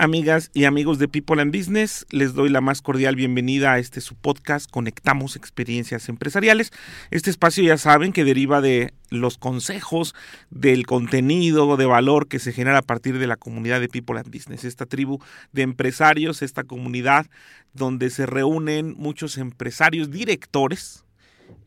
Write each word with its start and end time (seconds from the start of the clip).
Amigas 0.00 0.50
y 0.54 0.64
amigos 0.64 0.98
de 0.98 1.08
People 1.08 1.42
and 1.42 1.54
Business, 1.54 2.06
les 2.08 2.32
doy 2.32 2.48
la 2.48 2.62
más 2.62 2.80
cordial 2.80 3.16
bienvenida 3.16 3.74
a 3.74 3.78
este 3.78 4.00
su 4.00 4.14
podcast 4.14 4.70
Conectamos 4.70 5.36
Experiencias 5.36 6.08
Empresariales. 6.08 6.72
Este 7.10 7.28
espacio 7.28 7.62
ya 7.62 7.76
saben 7.76 8.14
que 8.14 8.24
deriva 8.24 8.62
de 8.62 8.94
los 9.10 9.36
consejos, 9.36 10.14
del 10.48 10.86
contenido 10.86 11.76
de 11.76 11.84
valor 11.84 12.28
que 12.28 12.38
se 12.38 12.54
genera 12.54 12.78
a 12.78 12.82
partir 12.82 13.18
de 13.18 13.26
la 13.26 13.36
comunidad 13.36 13.78
de 13.78 13.88
People 13.88 14.18
and 14.18 14.34
Business, 14.34 14.64
esta 14.64 14.86
tribu 14.86 15.18
de 15.52 15.60
empresarios, 15.60 16.40
esta 16.40 16.64
comunidad 16.64 17.26
donde 17.74 18.08
se 18.08 18.24
reúnen 18.24 18.94
muchos 18.96 19.36
empresarios 19.36 20.10
directores, 20.10 21.04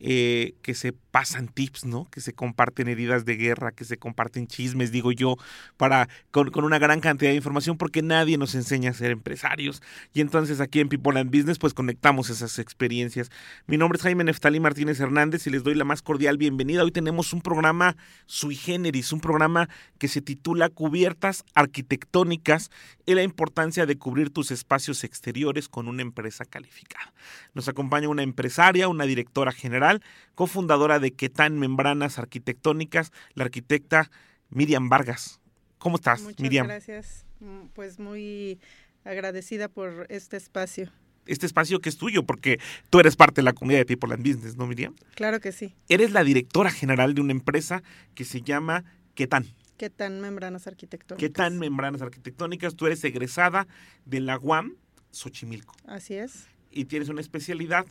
eh, 0.06 0.52
que 0.60 0.74
se 0.74 0.92
pasan 0.92 1.48
tips, 1.48 1.86
¿no? 1.86 2.04
Que 2.10 2.20
se 2.20 2.34
comparten 2.34 2.88
heridas 2.88 3.24
de 3.24 3.36
guerra, 3.36 3.72
que 3.72 3.86
se 3.86 3.96
comparten 3.96 4.46
chismes, 4.46 4.92
digo 4.92 5.12
yo, 5.12 5.36
para 5.78 6.10
con, 6.30 6.50
una 6.62 6.78
gran 6.78 7.00
cantidad 7.00 7.30
de 7.30 7.36
información, 7.36 7.78
porque 7.78 8.02
nadie 8.02 8.36
nos 8.36 8.54
enseña 8.54 8.90
a 8.90 8.92
ser 8.92 9.12
empresarios. 9.12 9.80
Y 10.12 10.20
entonces 10.20 10.60
aquí 10.60 10.80
en 10.80 10.90
People 10.90 11.18
and 11.18 11.34
Business, 11.34 11.58
pues 11.58 11.72
conectamos 11.72 12.28
esas 12.28 12.58
experiencias. 12.58 13.30
Mi 13.66 13.78
nombre 13.78 13.96
es 13.96 14.02
Jaime 14.02 14.24
Neftalí 14.24 14.60
Martínez 14.60 15.00
Hernández 15.00 15.46
y 15.46 15.50
les 15.50 15.62
doy 15.64 15.74
la 15.74 15.84
más 15.84 16.02
cordial 16.02 16.36
bienvenida. 16.36 16.84
Hoy 16.84 16.92
tenemos 16.92 17.32
un 17.32 17.40
programa 17.40 17.96
sui 18.26 18.56
generis, 18.56 19.10
un 19.10 19.20
programa 19.20 19.70
que 19.98 20.08
se 20.08 20.20
titula 20.20 20.68
Cubiertas 20.68 21.44
Arquitectónicas 21.54 22.70
y 23.06 23.14
la 23.14 23.22
importancia 23.22 23.86
de 23.86 23.96
cubrir 23.96 24.28
tus 24.28 24.50
espacios 24.50 25.02
exteriores 25.02 25.70
con 25.70 25.88
una 25.88 26.02
empresa 26.02 26.44
calificada. 26.44 27.14
Nos 27.54 27.68
acompaña 27.68 28.10
una 28.10 28.22
empresaria, 28.22 28.88
una 28.88 29.04
directora 29.04 29.52
general, 29.52 29.93
cofundadora 30.34 30.98
de 30.98 31.12
Quetan 31.12 31.58
Membranas 31.58 32.18
Arquitectónicas, 32.18 33.12
la 33.34 33.44
arquitecta 33.44 34.10
Miriam 34.50 34.88
Vargas. 34.88 35.40
¿Cómo 35.78 35.96
estás, 35.96 36.22
Muchas 36.22 36.40
Miriam? 36.40 36.66
gracias. 36.66 37.24
Mm, 37.40 37.66
Pues 37.74 37.98
muy 37.98 38.58
agradecida 39.04 39.68
por 39.68 40.06
este 40.08 40.36
espacio. 40.36 40.90
Este 41.26 41.46
espacio 41.46 41.80
que 41.80 41.88
es 41.88 41.96
tuyo, 41.96 42.24
porque 42.24 42.60
tú 42.90 43.00
eres 43.00 43.16
parte 43.16 43.36
de 43.40 43.44
la 43.44 43.52
comunidad 43.54 43.80
de 43.80 43.86
People 43.86 44.12
and 44.14 44.26
Business, 44.26 44.56
¿no, 44.56 44.66
Miriam? 44.66 44.94
Claro 45.14 45.40
que 45.40 45.52
sí. 45.52 45.74
Eres 45.88 46.12
la 46.12 46.22
directora 46.24 46.70
general 46.70 47.14
de 47.14 47.20
una 47.22 47.32
empresa 47.32 47.82
que 48.14 48.24
se 48.24 48.42
llama 48.42 48.84
Quetan. 49.14 49.46
¿Qué 49.78 49.90
tan 49.90 50.20
membranas 50.20 50.66
arquitectónicas? 50.66 51.18
Quetan 51.28 51.58
Membranas 51.58 52.00
Arquitectónicas. 52.00 52.76
Tú 52.76 52.86
eres 52.86 53.02
egresada 53.04 53.66
de 54.04 54.20
la 54.20 54.38
UAM 54.38 54.76
Xochimilco 55.10 55.74
Así 55.86 56.14
es. 56.14 56.46
y 56.70 56.84
tienes 56.84 57.08
una 57.08 57.20
especialidad 57.20 57.84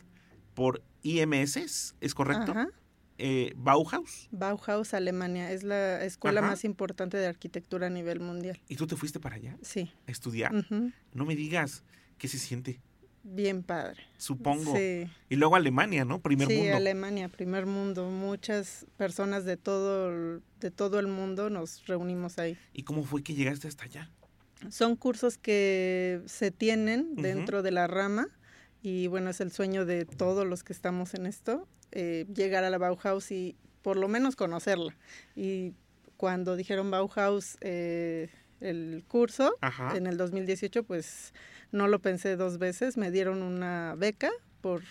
por 0.54 0.82
IMS, 1.02 1.94
¿es 2.00 2.14
correcto? 2.14 2.52
Ajá. 2.52 2.68
Eh, 3.18 3.52
Bauhaus. 3.56 4.28
Bauhaus, 4.32 4.92
Alemania. 4.94 5.52
Es 5.52 5.62
la 5.62 6.04
escuela 6.04 6.40
Ajá. 6.40 6.50
más 6.50 6.64
importante 6.64 7.16
de 7.16 7.26
arquitectura 7.26 7.86
a 7.86 7.90
nivel 7.90 8.18
mundial. 8.20 8.60
¿Y 8.68 8.76
tú 8.76 8.86
te 8.86 8.96
fuiste 8.96 9.20
para 9.20 9.36
allá 9.36 9.56
Sí. 9.62 9.92
a 10.06 10.10
estudiar? 10.10 10.52
No 11.12 11.24
me 11.24 11.36
digas 11.36 11.84
qué 12.18 12.26
se 12.26 12.38
siente, 12.38 12.80
Bien 13.22 13.62
padre. 13.62 14.02
supongo. 14.16 14.74
Sí. 14.76 15.08
Y 15.28 15.36
luego 15.36 15.54
Alemania, 15.54 16.04
¿no? 16.04 16.20
Primer 16.20 16.48
sí, 16.48 16.56
mundo. 16.56 16.76
Alemania, 16.76 17.28
primer 17.28 17.66
mundo. 17.66 18.10
Muchas 18.10 18.84
personas 18.96 19.44
de 19.44 19.56
todo, 19.56 20.40
de 20.60 20.70
todo 20.70 20.98
el 20.98 21.06
mundo 21.06 21.50
nos 21.50 21.86
reunimos 21.86 22.38
ahí. 22.38 22.58
¿Y 22.72 22.82
cómo 22.82 23.04
fue 23.04 23.22
que 23.22 23.34
llegaste 23.34 23.68
hasta 23.68 23.84
allá? 23.84 24.10
Son 24.70 24.96
cursos 24.96 25.38
que 25.38 26.22
se 26.26 26.50
tienen 26.50 27.14
dentro 27.16 27.62
de 27.62 27.70
la 27.70 27.86
rama 27.86 28.28
y 28.84 29.06
bueno, 29.06 29.30
es 29.30 29.40
el 29.40 29.50
sueño 29.50 29.86
de 29.86 30.04
todos 30.04 30.46
los 30.46 30.62
que 30.62 30.74
estamos 30.74 31.14
en 31.14 31.24
esto, 31.24 31.66
eh, 31.90 32.26
llegar 32.34 32.64
a 32.64 32.70
la 32.70 32.76
Bauhaus 32.76 33.30
y 33.30 33.56
por 33.80 33.96
lo 33.96 34.08
menos 34.08 34.36
conocerla. 34.36 34.94
Y 35.34 35.72
cuando 36.18 36.54
dijeron 36.54 36.90
Bauhaus 36.90 37.56
eh, 37.62 38.28
el 38.60 39.02
curso 39.08 39.56
Ajá. 39.62 39.96
en 39.96 40.06
el 40.06 40.18
2018, 40.18 40.84
pues 40.84 41.32
no 41.72 41.88
lo 41.88 42.00
pensé 42.00 42.36
dos 42.36 42.58
veces, 42.58 42.98
me 42.98 43.10
dieron 43.10 43.42
una 43.42 43.94
beca 43.96 44.30
por 44.60 44.82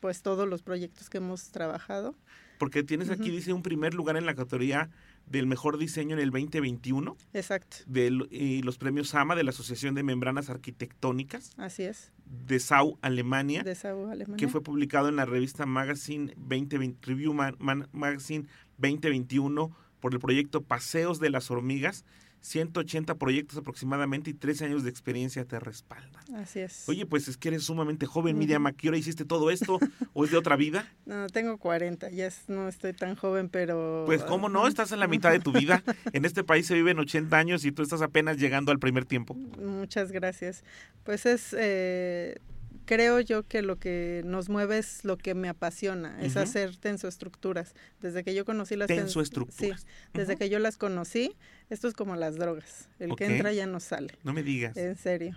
pues 0.00 0.22
todos 0.22 0.48
los 0.48 0.62
proyectos 0.62 1.10
que 1.10 1.18
hemos 1.18 1.50
trabajado. 1.50 2.14
Porque 2.56 2.82
tienes 2.82 3.10
aquí, 3.10 3.24
Ujú. 3.24 3.32
dice, 3.32 3.52
un 3.52 3.62
primer 3.62 3.92
lugar 3.92 4.16
en 4.16 4.24
la 4.24 4.34
categoría 4.34 4.88
del 5.26 5.46
mejor 5.46 5.78
diseño 5.78 6.14
en 6.16 6.20
el 6.22 6.30
2021 6.30 7.16
Exacto, 7.32 7.78
del- 7.86 8.28
y 8.30 8.62
los 8.62 8.76
premios 8.78 9.08
SAMA 9.10 9.34
de 9.34 9.44
la 9.44 9.50
Asociación 9.50 9.94
de 9.94 10.02
Membranas 10.02 10.50
Arquitectónicas 10.50 11.52
así 11.56 11.84
es, 11.84 12.12
de 12.26 12.58
Sau, 12.60 12.98
Alemania, 13.02 13.62
de 13.62 13.74
Sau, 13.74 14.10
Alemania. 14.10 14.36
que 14.36 14.48
fue 14.48 14.62
publicado 14.62 15.08
en 15.08 15.16
la 15.16 15.24
revista 15.24 15.64
Magazine 15.66 16.34
2020, 16.36 16.98
Review 17.06 17.32
Ma- 17.34 17.54
Man- 17.58 17.88
Magazine 17.92 18.46
2021 18.78 19.74
por 20.00 20.12
el 20.12 20.20
proyecto 20.20 20.62
Paseos 20.62 21.20
de 21.20 21.30
las 21.30 21.50
Hormigas. 21.50 22.04
180 22.42 23.14
proyectos 23.14 23.56
aproximadamente 23.56 24.30
y 24.30 24.34
13 24.34 24.66
años 24.66 24.82
de 24.84 24.90
experiencia 24.90 25.44
te 25.44 25.58
respaldan. 25.60 26.22
Así 26.34 26.58
es. 26.60 26.88
Oye, 26.88 27.06
pues 27.06 27.28
es 27.28 27.36
que 27.36 27.48
eres 27.48 27.62
sumamente 27.64 28.04
joven. 28.06 28.36
Miriam. 28.36 28.66
¿A 28.66 28.72
qué 28.72 28.88
hora 28.88 28.98
hiciste 28.98 29.24
todo 29.24 29.50
esto? 29.50 29.78
¿O 30.12 30.24
es 30.24 30.30
de 30.32 30.36
otra 30.36 30.56
vida? 30.56 30.86
No, 31.06 31.28
tengo 31.28 31.56
40, 31.58 32.10
ya 32.10 32.26
es- 32.26 32.48
no 32.48 32.68
estoy 32.68 32.92
tan 32.92 33.14
joven, 33.16 33.48
pero... 33.48 34.02
Pues, 34.06 34.22
¿cómo 34.24 34.48
no? 34.48 34.66
Estás 34.66 34.90
en 34.92 35.00
la 35.00 35.06
mitad 35.08 35.30
de 35.30 35.40
tu 35.40 35.52
vida. 35.52 35.82
En 36.12 36.24
este 36.24 36.44
país 36.44 36.66
se 36.66 36.74
viven 36.74 36.98
80 36.98 37.36
años 37.38 37.64
y 37.64 37.72
tú 37.72 37.82
estás 37.82 38.02
apenas 38.02 38.36
llegando 38.36 38.70
al 38.72 38.78
primer 38.78 39.04
tiempo. 39.04 39.34
Muchas 39.34 40.10
gracias. 40.12 40.64
Pues 41.04 41.24
es, 41.26 41.54
eh, 41.58 42.38
creo 42.84 43.20
yo 43.20 43.42
que 43.44 43.62
lo 43.62 43.76
que 43.78 44.22
nos 44.24 44.48
mueve 44.48 44.78
es 44.78 45.04
lo 45.04 45.16
que 45.16 45.34
me 45.34 45.48
apasiona, 45.48 46.20
es 46.22 46.32
Ujú. 46.32 46.40
hacer 46.44 46.76
tensoestructuras. 46.76 47.74
Desde 48.00 48.24
que 48.24 48.34
yo 48.34 48.44
conocí 48.44 48.76
las... 48.76 48.88
ten- 48.88 48.98
Tensoestructuras. 48.98 49.80
Sí, 49.82 49.86
desde 50.14 50.36
que 50.36 50.48
yo 50.48 50.58
las 50.58 50.76
conocí, 50.76 51.36
esto 51.70 51.88
es 51.88 51.94
como 51.94 52.16
las 52.16 52.36
drogas, 52.36 52.88
el 52.98 53.14
que 53.16 53.26
entra 53.26 53.52
ya 53.52 53.66
no 53.66 53.80
sale, 53.80 54.14
No 54.24 54.32
me 54.32 54.42
digas. 54.42 54.76
en 54.76 54.96
serio. 54.96 55.36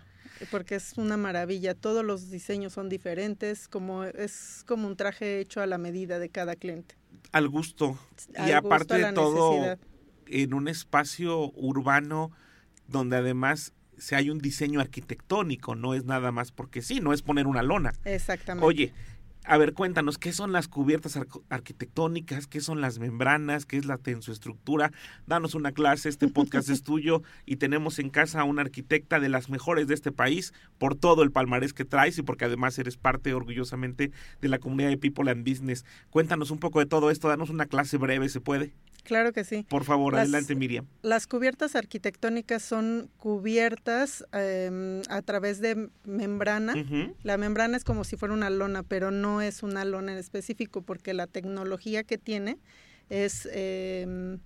Porque 0.52 0.76
es 0.76 0.98
una 0.98 1.16
maravilla, 1.16 1.76
todos 1.76 2.04
los 2.04 2.30
diseños 2.30 2.74
son 2.74 2.90
diferentes, 2.90 3.68
como 3.70 4.04
es 4.04 4.64
como 4.68 4.86
un 4.88 4.98
traje 4.98 5.40
hecho 5.40 5.62
a 5.62 5.66
la 5.68 5.78
medida 5.78 6.20
de 6.20 6.28
cada 6.30 6.56
cliente. 6.58 6.96
Al 7.32 7.48
gusto. 7.48 7.98
Al 8.36 8.50
y 8.50 8.52
aparte 8.52 8.96
de 8.98 9.14
todo, 9.14 9.52
necesidad. 9.54 9.80
en 10.28 10.54
un 10.54 10.68
espacio 10.68 11.52
urbano 11.56 12.32
donde 12.88 13.16
además 13.16 13.72
se 13.98 14.16
hay 14.16 14.30
un 14.30 14.40
diseño 14.40 14.80
arquitectónico, 14.80 15.76
no 15.76 15.94
es 15.94 16.06
nada 16.06 16.32
más 16.32 16.52
porque 16.52 16.82
sí, 16.82 17.00
no 17.00 17.14
es 17.14 17.22
poner 17.22 17.48
una 17.48 17.64
lona. 17.64 17.94
Exactamente. 18.06 18.66
Oye, 18.66 18.94
a 19.48 19.58
ver, 19.58 19.74
cuéntanos, 19.74 20.18
¿qué 20.18 20.34
son 20.34 20.52
las 20.52 20.68
cubiertas 20.68 21.20
arquitectónicas? 21.50 22.48
¿Qué 22.48 22.62
son 22.62 22.82
las 22.82 22.98
membranas? 22.98 23.68
¿Qué 23.68 23.78
es 23.78 23.86
la 23.86 24.00
tensoestructura? 24.00 24.92
Danos 25.28 25.54
una 25.54 25.72
clase, 25.72 26.10
este 26.10 26.28
podcast 26.28 26.68
es 26.70 26.82
tuyo 26.84 27.22
y 27.46 27.58
tenemos 27.58 28.00
en 28.00 28.10
casa 28.10 28.42
a 28.42 28.44
una 28.44 28.64
arquitecta 28.64 29.20
de 29.20 29.30
las 29.30 29.50
mejores 29.50 29.88
de 29.88 29.94
este 29.94 30.12
país 30.12 30.52
por 30.80 30.96
todo 30.96 31.22
el 31.22 31.32
palmarés 31.32 31.74
que 31.74 31.86
traes 31.86 32.18
y 32.18 32.24
porque 32.24 32.46
además 32.46 32.80
eres 32.80 32.98
parte 32.98 33.36
orgullosamente 33.36 34.12
de 34.42 34.48
la 34.48 34.58
comunidad 34.58 34.90
de 34.90 34.98
People 34.98 35.30
and 35.30 35.48
Business. 35.48 35.86
Cuéntanos 36.10 36.50
un 36.50 36.58
poco 36.58 36.80
de 36.80 36.88
todo 36.88 37.12
esto, 37.12 37.28
danos 37.28 37.52
una 37.52 37.68
clase 37.68 37.98
breve, 37.98 38.30
¿se 38.30 38.42
puede? 38.42 38.74
Claro 39.06 39.32
que 39.32 39.44
sí. 39.46 39.66
Por 39.70 39.86
favor, 39.86 40.14
Las- 40.14 40.24
adelante 40.24 40.56
Miriam. 40.56 40.86
Las 41.02 41.28
cubiertas 41.28 41.76
arquitectónicas 41.76 42.62
son 42.64 43.10
cubiertas 43.18 44.26
em, 44.34 45.02
a 45.10 45.22
través 45.22 45.62
de 45.62 45.90
membrana. 46.04 46.74
La 47.24 47.38
membrana 47.38 47.78
es 47.78 47.84
como 47.84 48.04
si 48.04 48.18
fuera 48.18 48.34
una 48.34 48.50
lona, 48.50 48.84
pero 48.84 49.12
no 49.12 49.42
es 49.42 49.64
una 49.64 49.86
lona 49.86 50.12
en 50.12 50.18
específico 50.18 50.82
porque 50.82 51.14
la 51.14 51.28
tecnología 51.28 52.04
que 52.04 52.18
tiene 52.18 52.58
es 53.10 53.48
em, 53.54 54.40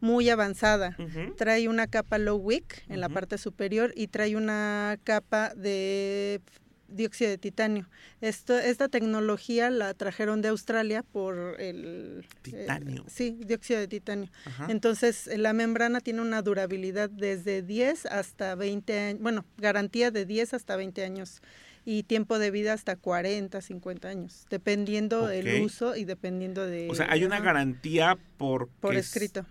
muy 0.00 0.28
avanzada. 0.30 0.96
Trae 1.36 1.68
una 1.68 1.86
capa 1.86 2.18
low 2.18 2.36
wick 2.38 2.84
en 2.88 3.00
la 3.00 3.08
parte 3.08 3.36
superior 3.38 3.92
y 3.94 4.06
trae 4.08 4.36
una 4.36 4.96
capa 5.04 5.52
de 5.54 6.40
dióxido 6.88 7.30
de 7.30 7.38
titanio. 7.38 7.88
Esto, 8.20 8.58
esta 8.58 8.88
tecnología 8.88 9.70
la 9.70 9.94
trajeron 9.94 10.42
de 10.42 10.48
Australia 10.48 11.02
por 11.02 11.60
el... 11.60 12.26
Titanio. 12.42 13.02
eh, 13.02 13.06
sí, 13.08 13.38
dióxido 13.44 13.80
de 13.80 13.88
titanio. 13.88 14.30
Ajá. 14.46 14.66
Entonces, 14.70 15.28
la 15.36 15.52
membrana 15.52 16.00
tiene 16.00 16.22
una 16.22 16.42
durabilidad 16.42 17.10
desde 17.10 17.62
10 17.62 18.06
hasta 18.06 18.54
20 18.54 18.98
años, 18.98 19.22
bueno, 19.22 19.44
garantía 19.58 20.10
de 20.10 20.24
10 20.26 20.54
hasta 20.54 20.76
20 20.76 21.04
años 21.04 21.40
y 21.84 22.02
tiempo 22.02 22.38
de 22.38 22.50
vida 22.50 22.72
hasta 22.74 22.96
40, 22.96 23.60
50 23.60 24.08
años, 24.08 24.46
dependiendo 24.50 25.22
Ok. 25.24 25.28
del 25.28 25.62
uso 25.62 25.96
y 25.96 26.04
dependiendo 26.04 26.66
de... 26.66 26.88
O 26.90 26.94
sea, 26.94 27.06
hay 27.10 27.24
una 27.24 27.40
garantía 27.40 28.18
por... 28.36 28.68
Por 28.80 28.96
escrito. 28.96 29.46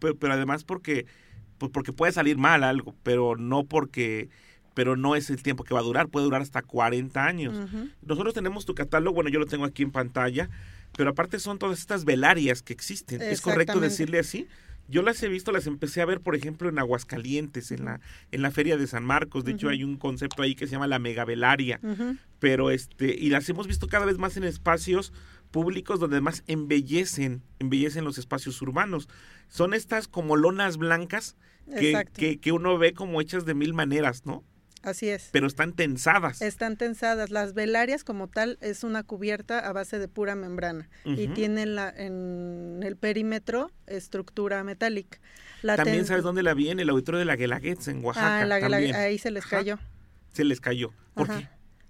Pero, 0.00 0.16
pero 0.16 0.32
además 0.32 0.64
porque, 0.64 1.06
pues 1.58 1.70
porque 1.70 1.92
puede 1.92 2.12
salir 2.12 2.38
mal 2.38 2.64
algo, 2.64 2.94
pero 3.02 3.36
no 3.36 3.64
porque 3.64 4.30
pero 4.74 4.96
no 4.96 5.16
es 5.16 5.30
el 5.30 5.42
tiempo 5.42 5.64
que 5.64 5.74
va 5.74 5.80
a 5.80 5.84
durar, 5.84 6.08
puede 6.08 6.24
durar 6.24 6.42
hasta 6.42 6.62
40 6.62 7.24
años. 7.24 7.68
Nosotros 8.02 8.34
tenemos 8.34 8.66
tu 8.66 8.74
catálogo, 8.74 9.14
bueno, 9.14 9.30
yo 9.30 9.38
lo 9.38 9.46
tengo 9.46 9.64
aquí 9.64 9.82
en 9.82 9.90
pantalla, 9.90 10.48
pero 10.96 11.10
aparte 11.10 11.38
son 11.38 11.58
todas 11.58 11.78
estas 11.78 12.04
velarias 12.04 12.62
que 12.62 12.72
existen. 12.72 13.22
¿Es 13.22 13.40
correcto 13.40 13.80
decirle 13.80 14.18
así? 14.18 14.46
Yo 14.88 15.02
las 15.02 15.22
he 15.22 15.28
visto, 15.28 15.52
las 15.52 15.68
empecé 15.68 16.02
a 16.02 16.04
ver, 16.04 16.20
por 16.20 16.34
ejemplo, 16.34 16.68
en 16.68 16.76
Aguascalientes, 16.80 17.70
en 17.70 17.84
la, 17.84 18.00
en 18.32 18.42
la 18.42 18.50
Feria 18.50 18.76
de 18.76 18.88
San 18.88 19.04
Marcos. 19.04 19.44
De 19.44 19.52
hecho, 19.52 19.68
hay 19.68 19.84
un 19.84 19.96
concepto 19.96 20.42
ahí 20.42 20.56
que 20.56 20.66
se 20.66 20.72
llama 20.72 20.88
la 20.88 20.98
megavelaria. 20.98 21.80
Pero 22.40 22.72
este, 22.72 23.14
y 23.14 23.28
las 23.30 23.48
hemos 23.48 23.68
visto 23.68 23.86
cada 23.86 24.04
vez 24.04 24.18
más 24.18 24.36
en 24.36 24.42
espacios 24.42 25.12
públicos 25.52 26.00
donde 26.00 26.16
además 26.16 26.42
embellecen, 26.48 27.42
embellecen 27.60 28.04
los 28.04 28.18
espacios 28.18 28.60
urbanos. 28.62 29.08
Son 29.48 29.74
estas 29.74 30.08
como 30.08 30.34
lonas 30.34 30.76
blancas 30.76 31.36
que, 31.78 32.04
que, 32.12 32.38
que, 32.38 32.50
uno 32.50 32.76
ve 32.76 32.92
como 32.92 33.20
hechas 33.20 33.44
de 33.44 33.54
mil 33.54 33.74
maneras, 33.74 34.26
¿no? 34.26 34.42
Así 34.82 35.08
es. 35.08 35.28
Pero 35.32 35.46
están 35.46 35.72
tensadas. 35.72 36.40
Están 36.40 36.76
tensadas. 36.76 37.30
Las 37.30 37.52
velarias 37.52 38.02
como 38.02 38.28
tal 38.28 38.58
es 38.60 38.82
una 38.82 39.02
cubierta 39.02 39.58
a 39.58 39.72
base 39.72 39.98
de 39.98 40.08
pura 40.08 40.34
membrana 40.34 40.88
y 41.04 41.28
tienen 41.28 41.74
la, 41.74 41.90
en 41.90 42.80
el 42.82 42.96
perímetro 42.96 43.70
estructura 43.86 44.64
metálica. 44.64 45.18
también 45.62 46.06
sabes 46.06 46.22
dónde 46.22 46.42
la 46.42 46.54
vi 46.54 46.70
en 46.70 46.80
el 46.80 46.88
auditorio 46.88 47.18
de 47.18 47.24
la 47.26 47.36
Guelaguetz 47.36 47.88
en 47.88 48.04
Oaxaca. 48.04 48.42
Ah, 48.42 48.98
ahí 49.00 49.18
se 49.18 49.30
les 49.30 49.46
cayó. 49.46 49.78
Se 50.32 50.44
les 50.44 50.60
cayó. 50.60 50.92
¿Por 51.14 51.28
qué? 51.28 51.48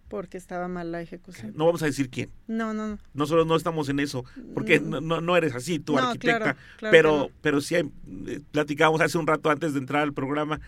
Porque 0.08 0.38
estaba 0.38 0.66
mal 0.66 0.90
la 0.90 1.00
ejecución. 1.00 1.52
No 1.54 1.66
vamos 1.66 1.84
a 1.84 1.86
decir 1.86 2.10
quién. 2.10 2.32
No, 2.48 2.74
no, 2.74 2.88
no. 2.88 2.98
Nosotros 3.14 3.46
no 3.46 3.54
estamos 3.54 3.88
en 3.90 4.00
eso, 4.00 4.24
porque 4.54 4.80
mm. 4.80 5.06
no, 5.06 5.20
no, 5.20 5.36
eres 5.36 5.54
así, 5.54 5.78
tú 5.78 5.96
arquitecta. 5.96 6.56
pero, 6.80 7.30
pero 7.42 7.60
sí, 7.60 7.76
eh, 7.76 8.40
platicábamos 8.50 9.00
hace 9.02 9.18
un 9.18 9.28
rato 9.28 9.50
antes 9.50 9.72
de 9.72 9.78
entrar 9.78 10.02
al 10.02 10.12
programa 10.12 10.60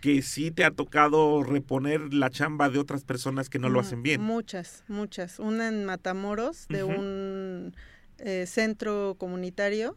que 0.00 0.22
sí 0.22 0.50
te 0.50 0.64
ha 0.64 0.70
tocado 0.70 1.42
reponer 1.42 2.12
la 2.12 2.30
chamba 2.30 2.68
de 2.68 2.78
otras 2.78 3.04
personas 3.04 3.48
que 3.48 3.58
no 3.58 3.68
lo 3.68 3.80
hacen 3.80 4.02
bien. 4.02 4.20
Muchas, 4.20 4.84
muchas. 4.88 5.38
Una 5.38 5.68
en 5.68 5.84
Matamoros, 5.84 6.66
de 6.68 6.84
un 6.84 7.74
eh, 8.18 8.46
centro 8.46 9.16
comunitario, 9.18 9.96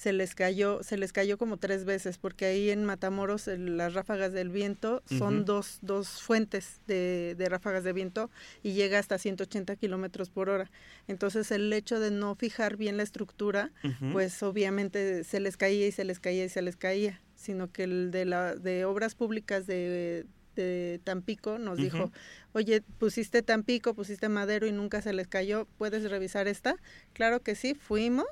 se 0.00 0.14
les 0.14 0.34
cayó, 0.34 0.82
se 0.82 0.96
les 0.96 1.12
cayó 1.12 1.36
como 1.36 1.58
tres 1.58 1.84
veces, 1.84 2.16
porque 2.16 2.46
ahí 2.46 2.70
en 2.70 2.84
Matamoros 2.84 3.48
las 3.48 3.92
ráfagas 3.92 4.32
del 4.32 4.48
viento 4.48 5.02
son 5.04 5.44
dos, 5.44 5.78
dos 5.82 6.22
fuentes 6.22 6.80
de, 6.86 7.34
de, 7.36 7.48
ráfagas 7.50 7.84
de 7.84 7.92
viento 7.92 8.30
y 8.62 8.72
llega 8.72 8.98
hasta 8.98 9.18
180 9.18 9.76
kilómetros 9.76 10.30
por 10.30 10.48
hora. 10.48 10.70
Entonces 11.06 11.50
el 11.50 11.70
hecho 11.74 12.00
de 12.00 12.10
no 12.10 12.34
fijar 12.34 12.78
bien 12.78 12.96
la 12.96 13.02
estructura, 13.02 13.72
pues 14.12 14.42
obviamente 14.42 15.22
se 15.22 15.38
les 15.38 15.58
caía 15.58 15.86
y 15.86 15.92
se 15.92 16.04
les 16.04 16.18
caía 16.18 16.46
y 16.46 16.48
se 16.48 16.62
les 16.62 16.76
caía 16.76 17.20
sino 17.40 17.72
que 17.72 17.84
el 17.84 18.10
de, 18.10 18.26
la, 18.26 18.54
de 18.54 18.84
Obras 18.84 19.14
Públicas 19.14 19.66
de, 19.66 20.26
de 20.56 21.00
Tampico 21.04 21.58
nos 21.58 21.78
dijo, 21.78 22.12
oye, 22.52 22.82
pusiste 22.98 23.42
Tampico, 23.42 23.94
pusiste 23.94 24.28
Madero 24.28 24.66
y 24.66 24.72
nunca 24.72 25.00
se 25.00 25.14
les 25.14 25.26
cayó, 25.26 25.66
¿puedes 25.78 26.08
revisar 26.10 26.48
esta? 26.48 26.76
Claro 27.14 27.40
que 27.40 27.54
sí, 27.54 27.74
fuimos 27.74 28.26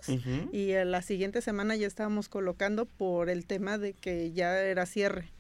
y 0.53 0.73
la 0.73 1.01
siguiente 1.01 1.41
semana 1.41 1.75
ya 1.75 1.87
estábamos 1.87 2.29
colocando 2.29 2.85
por 2.85 3.31
el 3.31 3.47
tema 3.47 3.79
de 3.79 3.95
que 3.95 4.33
ya 4.33 4.61
era 4.61 4.85
cierre. 4.85 5.33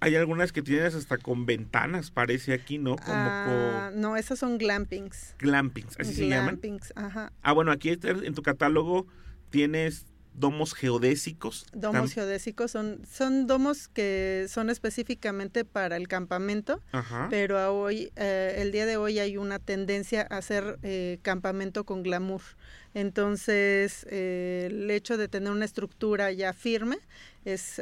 Hay 0.00 0.14
algunas 0.14 0.52
que 0.52 0.60
tienes 0.60 0.94
hasta 0.94 1.16
con 1.16 1.46
ventanas, 1.46 2.10
parece 2.10 2.52
aquí, 2.52 2.76
¿no? 2.76 2.96
Como 2.96 3.14
ah, 3.16 3.90
No, 3.94 4.18
esas 4.18 4.38
son 4.38 4.58
glampings. 4.58 5.34
Glampings, 5.38 5.98
así 5.98 6.12
se 6.12 6.28
llaman. 6.28 6.60
Glampings, 6.60 6.92
ajá. 6.96 7.32
Ah, 7.40 7.52
bueno, 7.52 7.72
aquí 7.72 7.98
en 8.02 8.34
tu 8.34 8.42
catálogo 8.42 9.06
tienes 9.48 10.04
domos 10.36 10.74
geodésicos. 10.74 11.66
Domos 11.72 12.12
geodésicos 12.12 12.70
son, 12.70 13.00
son 13.10 13.46
domos 13.46 13.88
que 13.88 14.46
son 14.48 14.70
específicamente 14.70 15.64
para 15.64 15.96
el 15.96 16.08
campamento, 16.08 16.80
pero 17.30 17.74
hoy, 17.74 18.12
eh, 18.16 18.56
el 18.58 18.72
día 18.72 18.86
de 18.86 18.96
hoy 18.96 19.18
hay 19.18 19.36
una 19.36 19.58
tendencia 19.58 20.26
a 20.30 20.38
hacer 20.38 20.78
eh, 20.82 21.18
campamento 21.22 21.84
con 21.84 22.02
glamour. 22.02 22.42
Entonces, 22.94 24.06
eh, 24.10 24.68
el 24.70 24.90
hecho 24.90 25.16
de 25.16 25.28
tener 25.28 25.50
una 25.50 25.64
estructura 25.64 26.30
ya 26.32 26.52
firme 26.52 26.98
es 27.44 27.80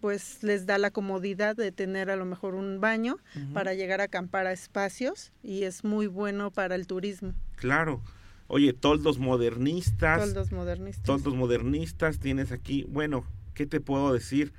pues 0.00 0.42
les 0.42 0.66
da 0.66 0.76
la 0.76 0.90
comodidad 0.90 1.56
de 1.56 1.72
tener 1.72 2.10
a 2.10 2.16
lo 2.16 2.26
mejor 2.26 2.54
un 2.54 2.78
baño 2.78 3.16
para 3.54 3.72
llegar 3.72 4.02
a 4.02 4.04
acampar 4.04 4.46
a 4.46 4.52
espacios 4.52 5.32
y 5.42 5.62
es 5.62 5.82
muy 5.82 6.08
bueno 6.08 6.50
para 6.50 6.74
el 6.74 6.86
turismo. 6.86 7.32
Claro. 7.56 8.02
Oye, 8.46 8.72
toldos 8.72 9.18
modernistas. 9.18 10.20
Toldos 10.20 10.52
modernistas. 10.52 11.04
Toldos 11.04 11.34
modernistas 11.34 12.18
tienes 12.18 12.52
aquí. 12.52 12.84
Bueno, 12.88 13.24
¿qué 13.54 13.66
te 13.66 13.80
puedo 13.80 14.12
decir? 14.12 14.52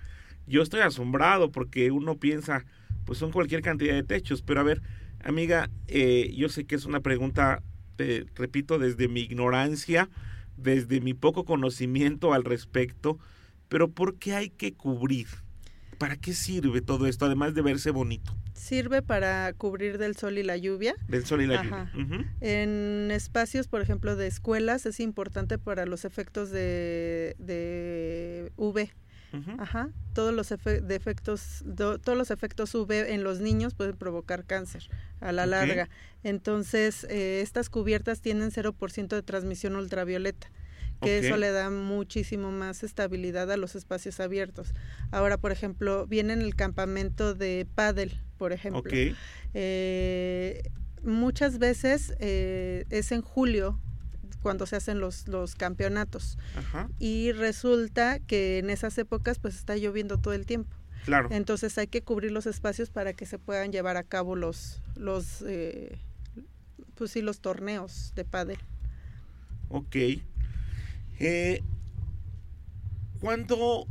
Yo 0.47 0.61
estoy 0.61 0.81
asombrado 0.81 1.51
porque 1.51 1.91
uno 1.91 2.17
piensa, 2.17 2.65
pues 3.05 3.19
son 3.19 3.31
cualquier 3.31 3.61
cantidad 3.61 3.93
de 3.93 4.03
techos. 4.03 4.41
Pero 4.41 4.61
a 4.61 4.63
ver, 4.63 4.81
amiga, 5.23 5.69
eh, 5.87 6.33
yo 6.35 6.49
sé 6.49 6.65
que 6.65 6.75
es 6.75 6.85
una 6.85 7.01
pregunta, 7.01 7.61
te 7.95 8.25
repito, 8.35 8.79
desde 8.79 9.07
mi 9.07 9.21
ignorancia, 9.21 10.09
desde 10.57 11.01
mi 11.01 11.13
poco 11.13 11.45
conocimiento 11.45 12.33
al 12.33 12.43
respecto, 12.43 13.19
pero 13.69 13.89
¿por 13.89 14.15
qué 14.15 14.35
hay 14.35 14.49
que 14.49 14.73
cubrir? 14.73 15.27
¿Para 15.97 16.17
qué 16.17 16.33
sirve 16.33 16.81
todo 16.81 17.07
esto, 17.07 17.25
además 17.25 17.53
de 17.53 17.61
verse 17.61 17.91
bonito? 17.91 18.35
Sirve 18.55 19.01
para 19.01 19.51
cubrir 19.53 19.97
del 19.97 20.15
sol 20.15 20.37
y 20.37 20.43
la 20.43 20.55
lluvia. 20.57 20.95
Del 21.07 21.25
sol 21.25 21.41
y 21.41 21.47
la 21.47 21.61
lluvia. 21.61 21.91
En 22.39 23.11
espacios, 23.11 23.67
por 23.67 23.81
ejemplo, 23.81 24.15
de 24.15 24.27
escuelas 24.27 24.85
es 24.85 24.99
importante 24.99 25.57
para 25.57 25.85
los 25.85 26.05
efectos 26.05 26.49
de, 26.51 27.35
de 27.37 28.51
UV. 28.55 28.89
Ajá. 29.59 29.89
Todos 30.13 30.33
los 30.33 30.51
efectos, 30.51 31.65
todos 31.75 32.17
los 32.17 32.31
efectos 32.31 32.73
UV 32.73 33.11
en 33.11 33.25
los 33.25 33.41
niños 33.41 33.73
pueden 33.73 33.97
provocar 33.97 34.45
cáncer 34.45 34.87
a 35.19 35.33
la 35.33 35.45
larga. 35.45 35.89
Entonces, 36.23 37.05
eh, 37.09 37.41
estas 37.41 37.69
cubiertas 37.69 38.21
tienen 38.21 38.51
0% 38.51 39.07
de 39.07 39.21
transmisión 39.21 39.75
ultravioleta 39.75 40.49
que 41.01 41.19
eso 41.19 41.37
le 41.37 41.51
da 41.51 41.69
muchísimo 41.69 42.51
más 42.51 42.83
estabilidad 42.83 43.51
a 43.51 43.57
los 43.57 43.75
espacios 43.75 44.19
abiertos. 44.19 44.73
Ahora, 45.11 45.37
por 45.37 45.51
ejemplo, 45.51 46.07
viene 46.07 46.33
en 46.33 46.41
el 46.41 46.55
campamento 46.55 47.35
de 47.35 47.67
pádel, 47.75 48.19
por 48.37 48.53
ejemplo. 48.53 48.83
Eh, 49.53 50.63
muchas 51.03 51.59
veces 51.59 52.13
eh, 52.19 52.85
es 52.89 53.11
en 53.11 53.21
julio 53.21 53.79
cuando 54.41 54.65
se 54.65 54.75
hacen 54.75 54.99
los, 54.99 55.27
los 55.27 55.55
campeonatos. 55.55 56.37
Y 56.99 57.31
resulta 57.31 58.19
que 58.19 58.59
en 58.59 58.69
esas 58.69 58.97
épocas 58.97 59.39
pues 59.39 59.55
está 59.55 59.75
lloviendo 59.75 60.17
todo 60.19 60.33
el 60.33 60.45
tiempo. 60.45 60.75
Claro. 61.05 61.29
Entonces 61.31 61.77
hay 61.77 61.87
que 61.87 62.01
cubrir 62.01 62.31
los 62.31 62.45
espacios 62.45 62.89
para 62.89 63.13
que 63.13 63.25
se 63.25 63.39
puedan 63.39 63.71
llevar 63.71 63.97
a 63.97 64.03
cabo 64.03 64.35
los, 64.35 64.81
los 64.95 65.43
eh, 65.47 65.97
pues 66.95 67.11
sí, 67.11 67.21
los 67.21 67.39
torneos 67.39 68.13
de 68.15 68.25
pádel. 68.25 68.57
Ok. 69.69 69.95
Eh, 71.19 71.61
¿Cuándo 73.19 73.87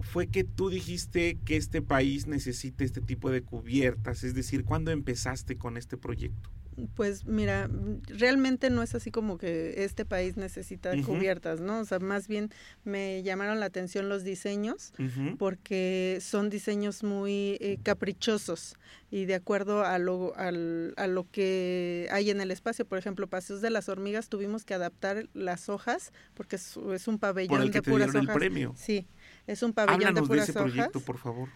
fue 0.00 0.26
que 0.26 0.44
tú 0.44 0.68
dijiste 0.68 1.38
que 1.44 1.56
este 1.56 1.80
país 1.80 2.26
necesita 2.26 2.84
este 2.84 3.00
tipo 3.00 3.30
de 3.30 3.42
cubiertas? 3.42 4.24
Es 4.24 4.34
decir, 4.34 4.64
¿cuándo 4.64 4.90
empezaste 4.90 5.56
con 5.56 5.76
este 5.76 5.96
proyecto? 5.96 6.50
Pues 6.94 7.26
mira, 7.26 7.68
realmente 8.06 8.70
no 8.70 8.82
es 8.82 8.94
así 8.94 9.10
como 9.10 9.36
que 9.36 9.84
este 9.84 10.06
país 10.06 10.36
necesita 10.36 10.90
cubiertas, 11.02 11.60
¿no? 11.60 11.80
O 11.80 11.84
sea, 11.84 11.98
más 11.98 12.28
bien 12.28 12.50
me 12.84 13.22
llamaron 13.22 13.60
la 13.60 13.66
atención 13.66 14.08
los 14.08 14.24
diseños 14.24 14.92
porque 15.38 16.18
son 16.20 16.48
diseños 16.48 17.02
muy 17.02 17.58
eh, 17.60 17.78
caprichosos 17.82 18.76
y 19.10 19.26
de 19.26 19.34
acuerdo 19.34 19.84
a 19.84 19.98
lo, 19.98 20.34
al, 20.36 20.94
a 20.96 21.06
lo 21.06 21.30
que 21.30 22.08
hay 22.10 22.30
en 22.30 22.40
el 22.40 22.50
espacio. 22.50 22.86
Por 22.86 22.96
ejemplo, 22.96 23.26
Paseos 23.26 23.60
de 23.60 23.68
las 23.68 23.90
Hormigas 23.90 24.30
tuvimos 24.30 24.64
que 24.64 24.72
adaptar 24.72 25.28
las 25.34 25.68
hojas 25.68 26.12
porque 26.32 26.56
es, 26.56 26.76
un 27.06 27.18
pabellón 27.18 27.70
de 27.70 27.82
puras 27.82 28.08
hojas. 28.08 28.22
El 28.22 28.28
premio. 28.32 28.74
Sí, 28.76 29.06
es 29.46 29.62
un 29.62 29.74
pabellón 29.74 30.14
de 30.14 30.22
puras 30.22 30.46
de 30.46 30.52
ese 30.52 30.60
proyecto, 30.60 31.00
por 31.00 31.18
favor. 31.18 31.50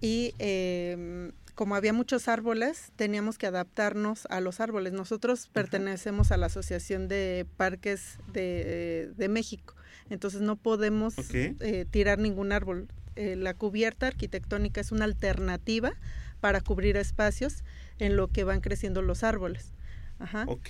Y 0.00 0.34
eh, 0.38 1.30
como 1.60 1.74
había 1.74 1.92
muchos 1.92 2.26
árboles, 2.26 2.90
teníamos 2.96 3.36
que 3.36 3.46
adaptarnos 3.46 4.26
a 4.30 4.40
los 4.40 4.60
árboles. 4.60 4.94
Nosotros 4.94 5.50
pertenecemos 5.52 6.32
a 6.32 6.38
la 6.38 6.46
Asociación 6.46 7.06
de 7.06 7.46
Parques 7.58 8.16
de, 8.32 9.26
México, 9.28 9.74
entonces 10.08 10.40
no 10.40 10.56
podemos 10.56 11.16
eh, 11.34 11.84
tirar 11.90 12.18
ningún 12.18 12.52
árbol. 12.52 12.88
Eh, 13.14 13.36
la 13.36 13.52
cubierta 13.52 14.06
arquitectónica 14.06 14.80
es 14.80 14.90
una 14.90 15.04
alternativa 15.04 15.92
para 16.40 16.62
cubrir 16.62 16.96
espacios 16.96 17.62
en 17.98 18.16
lo 18.16 18.28
que 18.28 18.44
van 18.44 18.62
creciendo 18.62 19.02
los 19.02 19.22
árboles. 19.22 19.74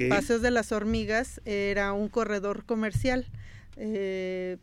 Paseos 0.08 0.42
de 0.42 0.50
las 0.50 0.72
hormigas 0.72 1.40
era 1.44 1.92
un 1.92 2.08
corredor 2.08 2.64
comercial. 2.64 3.28
Eh, 3.76 4.56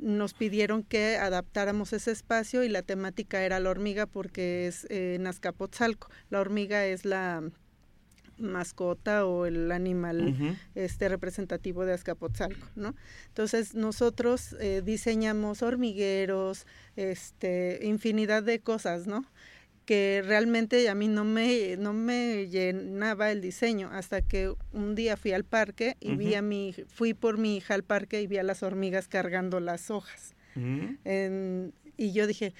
nos 0.00 0.34
pidieron 0.34 0.82
que 0.82 1.16
adaptáramos 1.16 1.92
ese 1.92 2.10
espacio 2.10 2.64
y 2.64 2.68
la 2.68 2.82
temática 2.82 3.42
era 3.42 3.60
la 3.60 3.70
hormiga 3.70 4.06
porque 4.06 4.66
es 4.66 4.86
eh, 4.90 5.14
en 5.14 5.26
Azcapotzalco. 5.26 6.08
La 6.30 6.40
hormiga 6.40 6.84
es 6.86 7.04
la 7.04 7.42
mascota 8.38 9.26
o 9.26 9.46
el 9.46 9.70
animal 9.70 10.58
este 10.74 11.08
representativo 11.08 11.84
de 11.84 11.94
Azcapotzalco, 11.94 12.66
¿no? 12.74 12.94
Entonces 13.28 13.74
nosotros 13.74 14.56
eh, 14.60 14.82
diseñamos 14.84 15.62
hormigueros, 15.62 16.66
este, 16.96 17.80
infinidad 17.82 18.42
de 18.42 18.60
cosas, 18.60 19.06
¿no? 19.06 19.24
Que 19.84 20.22
realmente 20.24 20.88
a 20.88 20.94
mí 20.94 21.08
no 21.08 21.24
me, 21.24 21.76
no 21.76 21.92
me 21.92 22.48
llenaba 22.48 23.30
el 23.30 23.40
diseño 23.40 23.90
hasta 23.92 24.22
que 24.22 24.54
un 24.72 24.94
día 24.94 25.16
fui 25.16 25.32
al 25.32 25.44
parque 25.44 25.96
y 26.00 26.16
vi 26.16 26.34
a 26.34 26.42
mi, 26.42 26.74
fui 26.88 27.14
por 27.14 27.38
mi 27.38 27.56
hija 27.56 27.74
al 27.74 27.84
parque 27.84 28.22
y 28.22 28.26
vi 28.26 28.38
a 28.38 28.42
las 28.42 28.62
hormigas 28.62 29.08
cargando 29.08 29.60
las 29.60 29.90
hojas. 29.90 30.34
Mm. 30.56 31.70
y 31.96 32.12
yo 32.12 32.28
dije, 32.28 32.54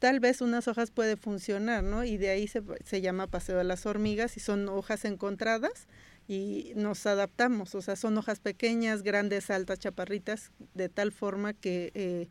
tal 0.00 0.18
vez 0.18 0.40
unas 0.40 0.66
hojas 0.66 0.90
puede 0.90 1.16
funcionar, 1.16 1.84
¿no? 1.84 2.02
Y 2.02 2.16
de 2.16 2.30
ahí 2.30 2.48
se, 2.48 2.60
se 2.84 3.00
llama 3.00 3.28
Paseo 3.28 3.58
de 3.58 3.62
las 3.62 3.86
Hormigas 3.86 4.36
y 4.36 4.40
son 4.40 4.68
hojas 4.68 5.04
encontradas 5.04 5.86
y 6.26 6.72
nos 6.76 7.06
adaptamos, 7.06 7.74
o 7.74 7.82
sea, 7.82 7.96
son 7.96 8.16
hojas 8.18 8.40
pequeñas, 8.40 9.02
grandes, 9.02 9.50
altas, 9.50 9.78
chaparritas, 9.78 10.50
de 10.74 10.88
tal 10.88 11.12
forma 11.12 11.52
que, 11.52 11.92
eh, 11.94 12.28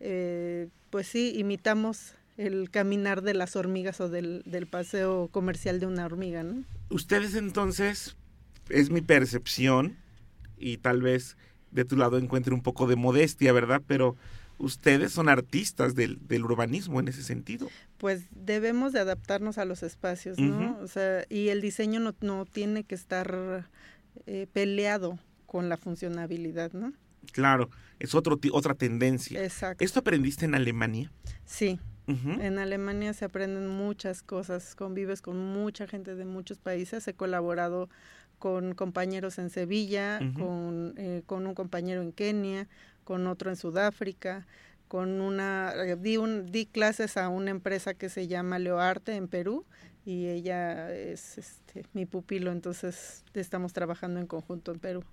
eh, 0.00 0.68
pues 0.90 1.08
sí, 1.08 1.32
imitamos 1.36 2.14
el 2.40 2.70
caminar 2.70 3.20
de 3.20 3.34
las 3.34 3.54
hormigas 3.54 4.00
o 4.00 4.08
del, 4.08 4.42
del 4.46 4.66
paseo 4.66 5.28
comercial 5.30 5.78
de 5.78 5.86
una 5.86 6.06
hormiga, 6.06 6.42
¿no? 6.42 6.64
Ustedes 6.88 7.34
entonces, 7.34 8.16
es 8.70 8.90
mi 8.90 9.02
percepción, 9.02 9.96
y 10.56 10.78
tal 10.78 11.02
vez 11.02 11.36
de 11.70 11.84
tu 11.84 11.96
lado 11.96 12.18
encuentre 12.18 12.54
un 12.54 12.62
poco 12.62 12.86
de 12.86 12.96
modestia, 12.96 13.52
¿verdad? 13.52 13.82
Pero 13.86 14.16
ustedes 14.58 15.12
son 15.12 15.28
artistas 15.28 15.94
del, 15.94 16.18
del, 16.26 16.44
urbanismo 16.44 16.98
en 17.00 17.08
ese 17.08 17.22
sentido. 17.22 17.68
Pues 17.98 18.24
debemos 18.30 18.92
de 18.92 19.00
adaptarnos 19.00 19.58
a 19.58 19.66
los 19.66 19.82
espacios, 19.82 20.38
¿no? 20.38 20.78
O 20.80 20.86
sea, 20.86 21.24
y 21.28 21.48
el 21.48 21.60
diseño 21.60 22.00
no, 22.00 22.14
no 22.20 22.44
tiene 22.46 22.84
que 22.84 22.94
estar 22.94 23.68
eh, 24.26 24.46
peleado 24.52 25.18
con 25.46 25.68
la 25.68 25.76
funcionabilidad, 25.76 26.72
¿no? 26.72 26.92
Claro, 27.32 27.70
es 27.98 28.14
otro, 28.14 28.38
otra 28.52 28.74
tendencia. 28.74 29.42
Exacto. 29.42 29.84
¿Esto 29.84 30.00
aprendiste 30.00 30.46
en 30.46 30.54
Alemania? 30.54 31.12
Sí. 31.44 31.78
En 32.40 32.58
Alemania 32.58 33.12
se 33.12 33.24
aprenden 33.24 33.68
muchas 33.68 34.22
cosas, 34.22 34.74
convives 34.74 35.22
con 35.22 35.38
mucha 35.38 35.86
gente 35.86 36.14
de 36.14 36.24
muchos 36.24 36.58
países, 36.58 37.06
he 37.08 37.14
colaborado 37.14 37.88
con 38.38 38.74
compañeros 38.74 39.38
en 39.38 39.50
Sevilla, 39.50 40.18
con, 40.34 40.94
eh, 40.96 41.22
con 41.26 41.46
un 41.46 41.54
compañero 41.54 42.02
en 42.02 42.12
Kenia, 42.12 42.68
con 43.04 43.26
otro 43.26 43.50
en 43.50 43.56
Sudáfrica, 43.56 44.46
con 44.88 45.20
una, 45.20 45.72
eh, 45.76 45.96
di, 45.96 46.16
un, 46.16 46.50
di 46.50 46.66
clases 46.66 47.16
a 47.16 47.28
una 47.28 47.50
empresa 47.50 47.94
que 47.94 48.08
se 48.08 48.26
llama 48.26 48.58
Leoarte 48.58 49.14
en 49.14 49.28
Perú 49.28 49.64
y 50.04 50.28
ella 50.28 50.92
es 50.94 51.38
este, 51.38 51.84
mi 51.92 52.06
pupilo, 52.06 52.50
entonces 52.50 53.24
estamos 53.34 53.72
trabajando 53.72 54.18
en 54.18 54.26
conjunto 54.26 54.72
en 54.72 54.80
Perú 54.80 55.04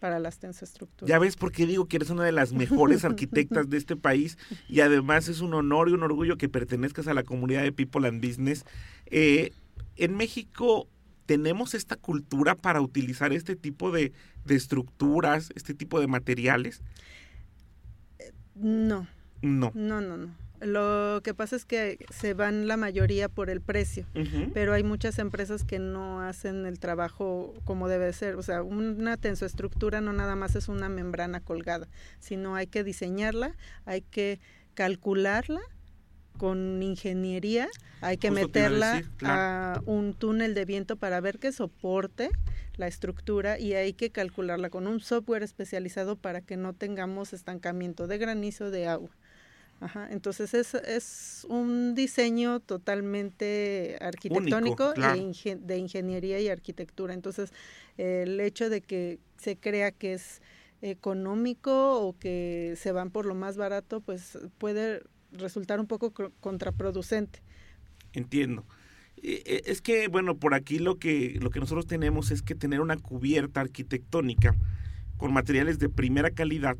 para 0.00 0.18
las 0.18 0.38
tensoestructuras. 0.38 1.08
Ya 1.08 1.18
ves 1.18 1.36
por 1.36 1.52
qué 1.52 1.66
digo 1.66 1.86
que 1.86 1.98
eres 1.98 2.10
una 2.10 2.24
de 2.24 2.32
las 2.32 2.52
mejores 2.52 3.04
arquitectas 3.04 3.68
de 3.70 3.76
este 3.76 3.96
país 3.96 4.38
y 4.68 4.80
además 4.80 5.28
es 5.28 5.40
un 5.40 5.54
honor 5.54 5.88
y 5.88 5.92
un 5.92 6.02
orgullo 6.02 6.36
que 6.36 6.48
pertenezcas 6.48 7.06
a 7.06 7.14
la 7.14 7.22
comunidad 7.22 7.62
de 7.62 7.70
People 7.70 8.08
and 8.08 8.26
Business. 8.26 8.64
Eh, 9.06 9.52
en 9.96 10.16
México 10.16 10.88
tenemos 11.26 11.74
esta 11.74 11.96
cultura 11.96 12.56
para 12.56 12.80
utilizar 12.80 13.32
este 13.32 13.54
tipo 13.54 13.92
de, 13.92 14.12
de 14.44 14.54
estructuras, 14.56 15.50
este 15.54 15.74
tipo 15.74 16.00
de 16.00 16.06
materiales. 16.06 16.82
No. 18.54 19.06
No. 19.42 19.70
No, 19.74 20.00
no, 20.00 20.16
no. 20.16 20.34
Lo 20.60 21.20
que 21.24 21.32
pasa 21.32 21.56
es 21.56 21.64
que 21.64 22.04
se 22.10 22.34
van 22.34 22.68
la 22.68 22.76
mayoría 22.76 23.28
por 23.28 23.48
el 23.48 23.62
precio, 23.62 24.06
pero 24.52 24.74
hay 24.74 24.82
muchas 24.82 25.18
empresas 25.18 25.64
que 25.64 25.78
no 25.78 26.20
hacen 26.20 26.66
el 26.66 26.78
trabajo 26.78 27.54
como 27.64 27.88
debe 27.88 28.12
ser. 28.12 28.36
O 28.36 28.42
sea, 28.42 28.62
una 28.62 29.16
tensoestructura 29.16 30.00
no 30.00 30.12
nada 30.12 30.36
más 30.36 30.56
es 30.56 30.68
una 30.68 30.88
membrana 30.88 31.40
colgada, 31.40 31.88
sino 32.18 32.56
hay 32.56 32.66
que 32.66 32.84
diseñarla, 32.84 33.56
hay 33.86 34.02
que 34.02 34.38
calcularla 34.74 35.60
con 36.36 36.82
ingeniería, 36.82 37.68
hay 38.00 38.16
que 38.16 38.30
meterla 38.30 39.02
a 39.22 39.80
un 39.86 40.14
túnel 40.14 40.54
de 40.54 40.64
viento 40.64 40.96
para 40.96 41.20
ver 41.20 41.38
que 41.38 41.52
soporte 41.52 42.30
la 42.76 42.86
estructura 42.86 43.58
y 43.58 43.74
hay 43.74 43.92
que 43.92 44.10
calcularla 44.10 44.70
con 44.70 44.86
un 44.86 45.00
software 45.00 45.42
especializado 45.42 46.16
para 46.16 46.40
que 46.40 46.56
no 46.56 46.72
tengamos 46.72 47.32
estancamiento 47.32 48.06
de 48.06 48.18
granizo 48.18 48.70
de 48.70 48.88
agua. 48.88 49.10
Ajá, 49.80 50.08
entonces 50.10 50.52
es, 50.52 50.74
es 50.74 51.46
un 51.48 51.94
diseño 51.94 52.60
totalmente 52.60 53.96
arquitectónico 54.00 54.92
de 54.92 55.78
ingeniería 55.78 56.38
y 56.38 56.48
arquitectura. 56.48 57.14
Entonces, 57.14 57.50
el 57.96 58.38
hecho 58.40 58.68
de 58.68 58.82
que 58.82 59.18
se 59.38 59.56
crea 59.56 59.90
que 59.90 60.12
es 60.12 60.42
económico 60.82 61.98
o 62.00 62.12
que 62.18 62.74
se 62.76 62.92
van 62.92 63.10
por 63.10 63.24
lo 63.24 63.34
más 63.34 63.56
barato, 63.56 64.00
pues 64.02 64.38
puede 64.58 65.02
resultar 65.32 65.80
un 65.80 65.86
poco 65.86 66.12
contraproducente. 66.40 67.40
Entiendo. 68.12 68.66
E, 69.22 69.42
e, 69.44 69.62
es 69.70 69.80
que, 69.80 70.08
bueno, 70.08 70.36
por 70.36 70.54
aquí 70.54 70.78
lo 70.78 70.98
que, 70.98 71.38
lo 71.40 71.50
que 71.50 71.60
nosotros 71.60 71.86
tenemos 71.86 72.30
es 72.30 72.42
que 72.42 72.54
tener 72.54 72.80
una 72.80 72.96
cubierta 72.96 73.60
arquitectónica 73.60 74.54
con 75.16 75.32
materiales 75.32 75.78
de 75.78 75.88
primera 75.88 76.30
calidad, 76.30 76.76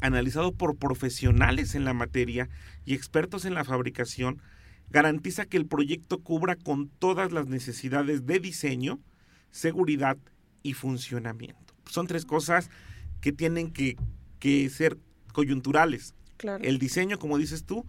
analizado 0.00 0.52
por 0.52 0.76
profesionales 0.76 1.74
en 1.74 1.84
la 1.84 1.94
materia 1.94 2.48
y 2.84 2.94
expertos 2.94 3.44
en 3.44 3.54
la 3.54 3.64
fabricación, 3.64 4.40
garantiza 4.90 5.46
que 5.46 5.56
el 5.56 5.66
proyecto 5.66 6.20
cubra 6.20 6.56
con 6.56 6.88
todas 6.88 7.32
las 7.32 7.46
necesidades 7.46 8.26
de 8.26 8.40
diseño, 8.40 9.00
seguridad 9.50 10.18
y 10.62 10.74
funcionamiento. 10.74 11.74
Son 11.86 12.06
tres 12.06 12.24
cosas 12.24 12.70
que 13.20 13.32
tienen 13.32 13.70
que, 13.72 13.96
que 14.38 14.68
ser 14.70 14.98
coyunturales. 15.32 16.14
El 16.62 16.78
diseño, 16.78 17.18
como 17.18 17.38
dices 17.38 17.64
tú, 17.64 17.84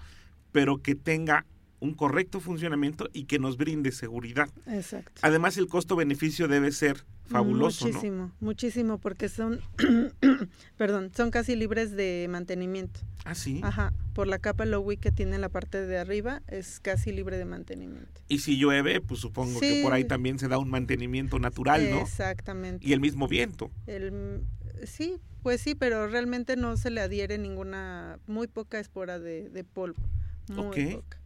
pero 0.51 0.82
que 0.82 0.96
tenga 0.96 1.46
un 1.80 1.94
correcto 1.94 2.39
funcionamiento 2.39 3.10
y 3.13 3.24
que 3.24 3.39
nos 3.39 3.58
brinde 3.58 3.91
seguridad. 3.91 4.50
Exacto. 4.68 5.20
Además, 5.22 5.58
el 5.58 5.68
costo-beneficio 5.68 6.48
debe 6.48 6.72
ser 6.72 7.06
fabuloso. 7.32 7.86
Muchísimo, 7.86 8.32
muchísimo, 8.40 8.98
porque 9.00 9.30
son, 9.30 9.62
perdón, 10.78 11.12
son 11.16 11.32
casi 11.32 11.56
libres 11.56 11.92
de 11.92 12.28
mantenimiento. 12.30 13.00
Ah, 13.26 13.36
sí. 13.36 13.62
Ajá, 13.64 13.94
por 14.14 14.28
la 14.28 14.40
capa 14.40 14.66
Lowy 14.66 14.98
que 14.98 15.12
tiene 15.12 15.36
en 15.36 15.42
la 15.42 15.50
parte 15.50 15.86
de 15.86 15.98
arriba, 15.98 16.42
es 16.48 16.80
casi 16.80 17.12
libre 17.12 17.38
de 17.38 17.46
mantenimiento. 17.46 18.22
Y 18.28 18.40
si 18.40 18.58
llueve, 18.58 19.02
pues 19.02 19.20
supongo 19.20 19.60
que 19.60 19.82
por 19.82 19.94
ahí 19.94 20.04
también 20.04 20.40
se 20.40 20.48
da 20.48 20.58
un 20.58 20.70
mantenimiento 20.70 21.40
natural, 21.40 21.90
¿no? 21.90 22.02
Exactamente. 22.02 22.86
Y 22.88 22.94
el 22.94 23.00
mismo 23.00 23.28
viento. 23.28 23.72
El, 23.88 24.42
sí, 24.86 25.20
pues 25.44 25.62
sí, 25.62 25.76
pero 25.76 26.08
realmente 26.08 26.56
no 26.56 26.78
se 26.78 26.92
le 26.92 27.02
adhiere 27.02 27.38
ninguna, 27.38 28.20
muy 28.28 28.48
poca 28.48 28.80
espora 28.80 29.20
de, 29.20 29.50
de 29.50 29.64
polvo. 29.64 30.02
Muy 30.50 30.96
poca. 30.96 31.21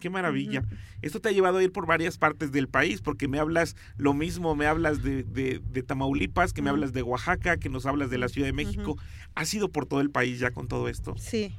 Qué, 0.00 0.10
maravilla. 0.10 0.64
Esto 1.02 1.20
te 1.20 1.28
ha 1.28 1.32
llevado 1.32 1.58
a 1.58 1.62
ir 1.62 1.72
por 1.72 1.86
varias 1.86 2.16
partes 2.18 2.52
del 2.52 2.68
país, 2.68 3.02
porque 3.02 3.28
me 3.28 3.38
hablas 3.38 3.76
lo 3.96 4.14
mismo, 4.14 4.56
me 4.56 4.66
hablas 4.66 5.02
de, 5.02 5.22
de, 5.22 5.82
Tamaulipas, 5.82 6.52
que 6.52 6.62
me 6.62 6.70
hablas 6.70 6.92
de 6.92 7.02
Oaxaca, 7.02 7.58
que 7.58 7.68
nos 7.68 7.84
hablas 7.86 8.10
de 8.10 8.18
la 8.18 8.28
Ciudad 8.28 8.48
de 8.48 8.52
México. 8.52 8.96
¿Has 9.34 9.52
ido 9.52 9.68
por 9.68 9.86
todo 9.86 10.00
el 10.00 10.10
país 10.10 10.38
ya 10.38 10.50
con 10.50 10.68
todo 10.68 10.88
esto? 10.88 11.14
Sí, 11.18 11.54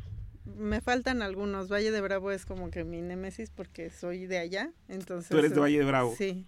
me 0.45 0.81
faltan 0.81 1.21
algunos. 1.21 1.71
Valle 1.71 1.91
de 1.91 2.01
Bravo 2.01 2.31
es 2.31 2.45
como 2.45 2.71
que 2.71 2.83
mi 2.83 3.01
némesis 3.01 3.51
porque 3.51 3.91
soy 3.91 4.25
de 4.25 4.39
allá. 4.39 4.71
Entonces, 4.87 5.29
Tú 5.29 5.37
eres 5.37 5.53
de 5.53 5.59
Valle 5.59 5.77
de 5.77 5.85
Bravo. 5.85 6.15
Sí. 6.17 6.47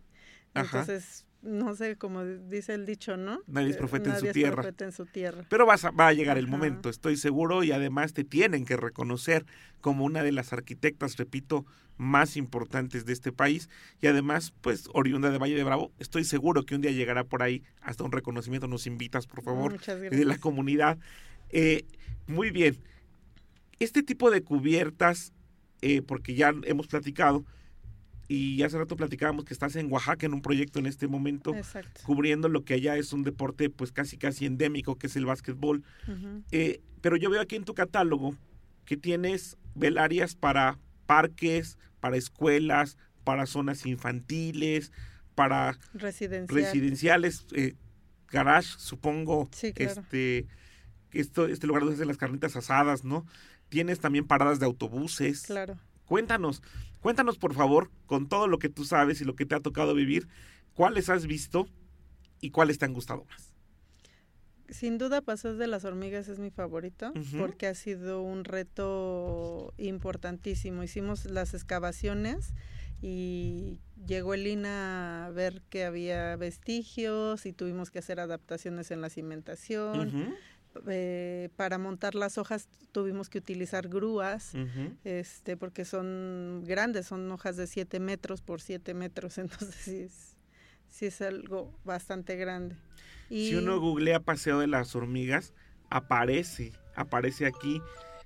Entonces 0.56 1.27
no 1.42 1.76
sé, 1.76 1.98
como 1.98 2.26
dice 2.26 2.74
el 2.74 2.86
dicho, 2.86 3.18
¿no? 3.18 3.42
Nadie 3.48 3.70
es 3.70 3.78
profeta, 3.78 4.18
en, 4.18 4.26
su 4.26 4.32
tierra. 4.32 4.64
en 4.80 4.92
su 4.92 5.06
tierra. 5.06 5.46
Pero 5.50 5.66
vas 5.66 5.86
va 5.86 6.08
a 6.08 6.14
llegar 6.14 6.38
el 6.38 6.48
momento, 6.48 6.90
estoy 6.90 7.18
seguro, 7.18 7.64
y 7.64 7.72
además 7.72 8.14
te 8.14 8.24
tienen 8.24 8.66
que 8.66 8.76
reconocer 8.76 9.46
como 9.82 10.06
una 10.06 10.24
de 10.24 10.32
las 10.32 10.54
arquitectas, 10.54 11.18
repito, 11.18 11.66
más 11.98 12.38
importantes 12.38 13.06
de 13.06 13.14
este 13.14 13.32
país. 13.32 13.70
Y 14.02 14.08
además, 14.08 14.54
pues, 14.62 14.90
oriunda 14.94 15.30
de 15.30 15.38
Valle 15.38 15.56
de 15.56 15.64
Bravo, 15.64 15.92
estoy 16.00 16.24
seguro 16.24 16.64
que 16.66 16.76
un 16.76 16.82
día 16.82 16.92
llegará 16.92 17.24
por 17.24 17.44
ahí 17.44 17.64
hasta 17.82 18.04
un 18.04 18.12
reconocimiento. 18.12 18.68
Nos 18.68 18.88
invitas, 18.88 19.28
por 19.28 19.44
favor, 19.44 19.80
de 19.80 20.26
la 20.26 20.38
comunidad. 20.38 20.98
Eh, 21.50 21.86
muy 22.28 22.52
bien. 22.52 22.78
Este 23.80 24.04
tipo 24.04 24.32
de 24.32 24.42
cubiertas, 24.42 25.34
eh, 25.82 26.02
porque 26.02 26.34
ya 26.34 26.54
hemos 26.64 26.88
platicado, 26.88 27.46
y 28.28 28.62
hace 28.64 28.78
rato 28.78 28.96
platicábamos 28.98 29.46
que 29.46 29.54
estás 29.54 29.76
en 29.76 29.92
Oaxaca 29.92 30.26
en 30.26 30.34
un 30.34 30.42
proyecto 30.42 30.80
en 30.80 30.86
este 30.86 31.08
momento 31.08 31.54
cubriendo 32.04 32.50
lo 32.50 32.64
que 32.64 32.74
allá 32.74 32.98
es 32.98 33.14
un 33.14 33.24
deporte 33.24 33.70
pues 33.70 33.92
casi 33.92 34.18
casi 34.18 34.46
endémico 34.46 34.98
que 34.98 35.08
es 35.08 35.16
el 35.16 35.26
básquetbol. 35.26 35.84
Eh, 36.52 36.82
pero 37.02 37.16
yo 37.16 37.30
veo 37.30 37.42
aquí 37.42 37.56
en 37.56 37.64
tu 37.64 37.74
catálogo 37.74 38.36
que 38.86 38.98
tienes 38.98 39.58
velarias 39.76 40.36
para 40.36 40.78
parques 41.06 41.78
para 42.00 42.18
escuelas 42.18 42.98
para 43.24 43.46
zonas 43.46 43.86
infantiles 43.86 44.92
para 45.36 45.78
residenciales 45.94 47.46
eh, 47.54 47.76
garage 48.30 48.76
supongo 48.78 49.50
este 49.62 50.48
esto 51.12 51.48
este 51.48 51.68
lugar 51.68 51.84
donde 51.84 51.96
hacen 51.96 52.08
las 52.08 52.18
carnitas 52.18 52.56
asadas 52.58 53.06
no 53.06 53.26
tienes 53.70 54.00
también 54.00 54.26
paradas 54.26 54.60
de 54.60 54.66
autobuses. 54.66 55.44
Claro 55.44 55.78
Cuéntanos, 56.08 56.64
cuéntanos 57.02 57.38
por 57.38 57.54
favor, 57.54 57.92
con 58.08 58.28
todo 58.28 58.48
lo 58.48 58.58
que 58.58 58.70
tú 58.70 58.86
sabes 58.86 59.22
y 59.22 59.26
lo 59.26 59.36
que 59.36 59.46
te 59.46 59.56
ha 59.56 59.60
tocado 59.60 59.94
vivir, 59.94 60.28
cuáles 60.74 61.10
has 61.10 61.28
visto 61.28 61.68
y 62.42 62.50
cuáles 62.50 62.80
te 62.80 62.86
han 62.86 62.94
gustado 62.94 63.26
más. 63.26 63.54
Sin 64.70 64.98
duda, 64.98 65.22
Paseo 65.22 65.56
de 65.56 65.68
las 65.68 65.86
Hormigas 65.86 66.28
es 66.28 66.40
mi 66.40 66.50
favorito 66.50 67.14
porque 67.38 67.68
ha 67.68 67.76
sido 67.76 68.22
un 68.22 68.44
reto 68.44 69.74
importantísimo. 69.78 70.84
Hicimos 70.84 71.26
las 71.26 71.54
excavaciones 71.54 72.54
y 73.02 73.80
llegó 74.06 74.34
el 74.34 74.46
INA 74.46 75.28
a 75.28 75.30
ver 75.30 75.62
que 75.70 75.86
había 75.86 76.36
vestigios 76.36 77.46
y 77.46 77.54
tuvimos 77.54 77.92
que 77.92 78.00
hacer 78.00 78.20
adaptaciones 78.20 78.92
en 78.92 79.02
la 79.02 79.10
cimentación. 79.10 80.36
Eh, 80.88 81.50
para 81.56 81.78
montar 81.78 82.16
las 82.16 82.38
hojas 82.38 82.68
tuvimos 82.92 83.30
que 83.30 83.38
utilizar 83.38 83.88
grúas. 83.88 84.54
este 85.04 85.58
porque 85.58 85.86
son 85.86 86.64
grandes, 86.66 87.08
son 87.08 87.32
hojas 87.32 87.58
de 87.58 87.68
7 87.68 88.00
metros 88.00 88.42
por 88.42 88.62
7 88.62 88.94
metros, 88.94 89.38
entonces 89.38 89.76
sí 89.76 89.98
es, 89.98 90.36
sí 90.90 91.06
es 91.08 91.22
algo 91.22 91.74
bastante 91.84 92.36
grande. 92.36 92.76
Y 93.30 93.50
Si 93.50 93.56
uno 93.56 93.80
googlea 93.80 94.20
Paseo 94.22 94.60
de 94.60 94.68
las 94.68 94.96
Hormigas, 94.96 95.54
aparece, 95.90 96.72
aparece 96.96 97.46
aquí. 97.46 97.82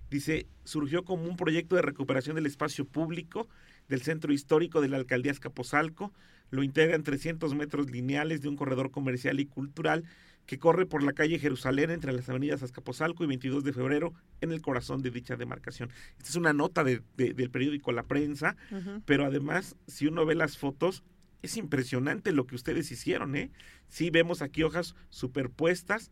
Dice, 0.10 0.46
surgió 0.64 1.04
como 1.04 1.24
un 1.24 1.38
proyecto 1.38 1.76
de 1.76 1.82
recuperación 1.82 2.36
del 2.36 2.46
espacio 2.46 2.86
público 2.86 3.48
del 3.88 4.02
centro 4.02 4.34
histórico 4.34 4.82
de 4.82 4.90
la 4.90 4.98
alcaldía 4.98 5.32
Escaposalco. 5.32 6.14
Lo 6.50 6.64
integran 6.64 7.04
300 7.04 7.56
metros 7.56 7.90
lineales 7.90 8.42
de 8.42 8.50
un 8.50 8.58
corredor 8.58 8.92
comercial 8.92 9.40
y 9.40 9.46
cultural 9.46 10.04
que 10.46 10.58
corre 10.60 10.86
por 10.86 11.02
la 11.04 11.14
calle 11.14 11.40
Jerusalén 11.40 11.92
entre 11.92 12.12
las 12.12 12.28
avenidas 12.30 12.62
Azcapotzalco 12.64 13.24
y 13.24 13.28
22 13.28 13.64
de 13.64 13.72
febrero 13.74 14.14
en 14.42 14.52
el 14.52 14.62
corazón 14.62 15.02
de 15.02 15.12
dicha 15.12 15.38
demarcación. 15.38 15.90
Esta 16.18 16.30
es 16.30 16.36
una 16.36 16.52
nota 16.54 16.84
de- 16.84 17.02
de- 17.16 17.34
del 17.34 17.50
periódico 17.52 17.92
La 17.92 18.04
Prensa, 18.04 18.58
pero 19.06 19.26
además, 19.26 19.76
si 19.88 20.08
uno 20.08 20.26
ve 20.26 20.36
las 20.36 20.58
fotos, 20.58 21.04
es 21.42 21.58
impresionante 21.58 22.32
lo 22.34 22.46
que 22.48 22.56
ustedes 22.56 22.92
hicieron, 22.92 23.36
¿eh? 23.36 23.52
Sí, 23.88 24.10
vemos 24.10 24.42
aquí 24.42 24.64
hojas 24.64 24.96
superpuestas 25.10 26.12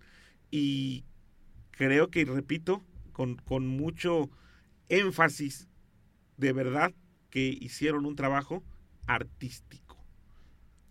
y 0.51 1.03
creo 1.71 2.09
que, 2.09 2.25
repito, 2.25 2.83
con, 3.12 3.36
con 3.36 3.67
mucho 3.67 4.29
énfasis, 4.88 5.67
de 6.38 6.53
verdad, 6.53 6.93
que 7.29 7.57
hicieron 7.59 8.05
un 8.05 8.15
trabajo 8.15 8.63
artístico. 9.05 9.98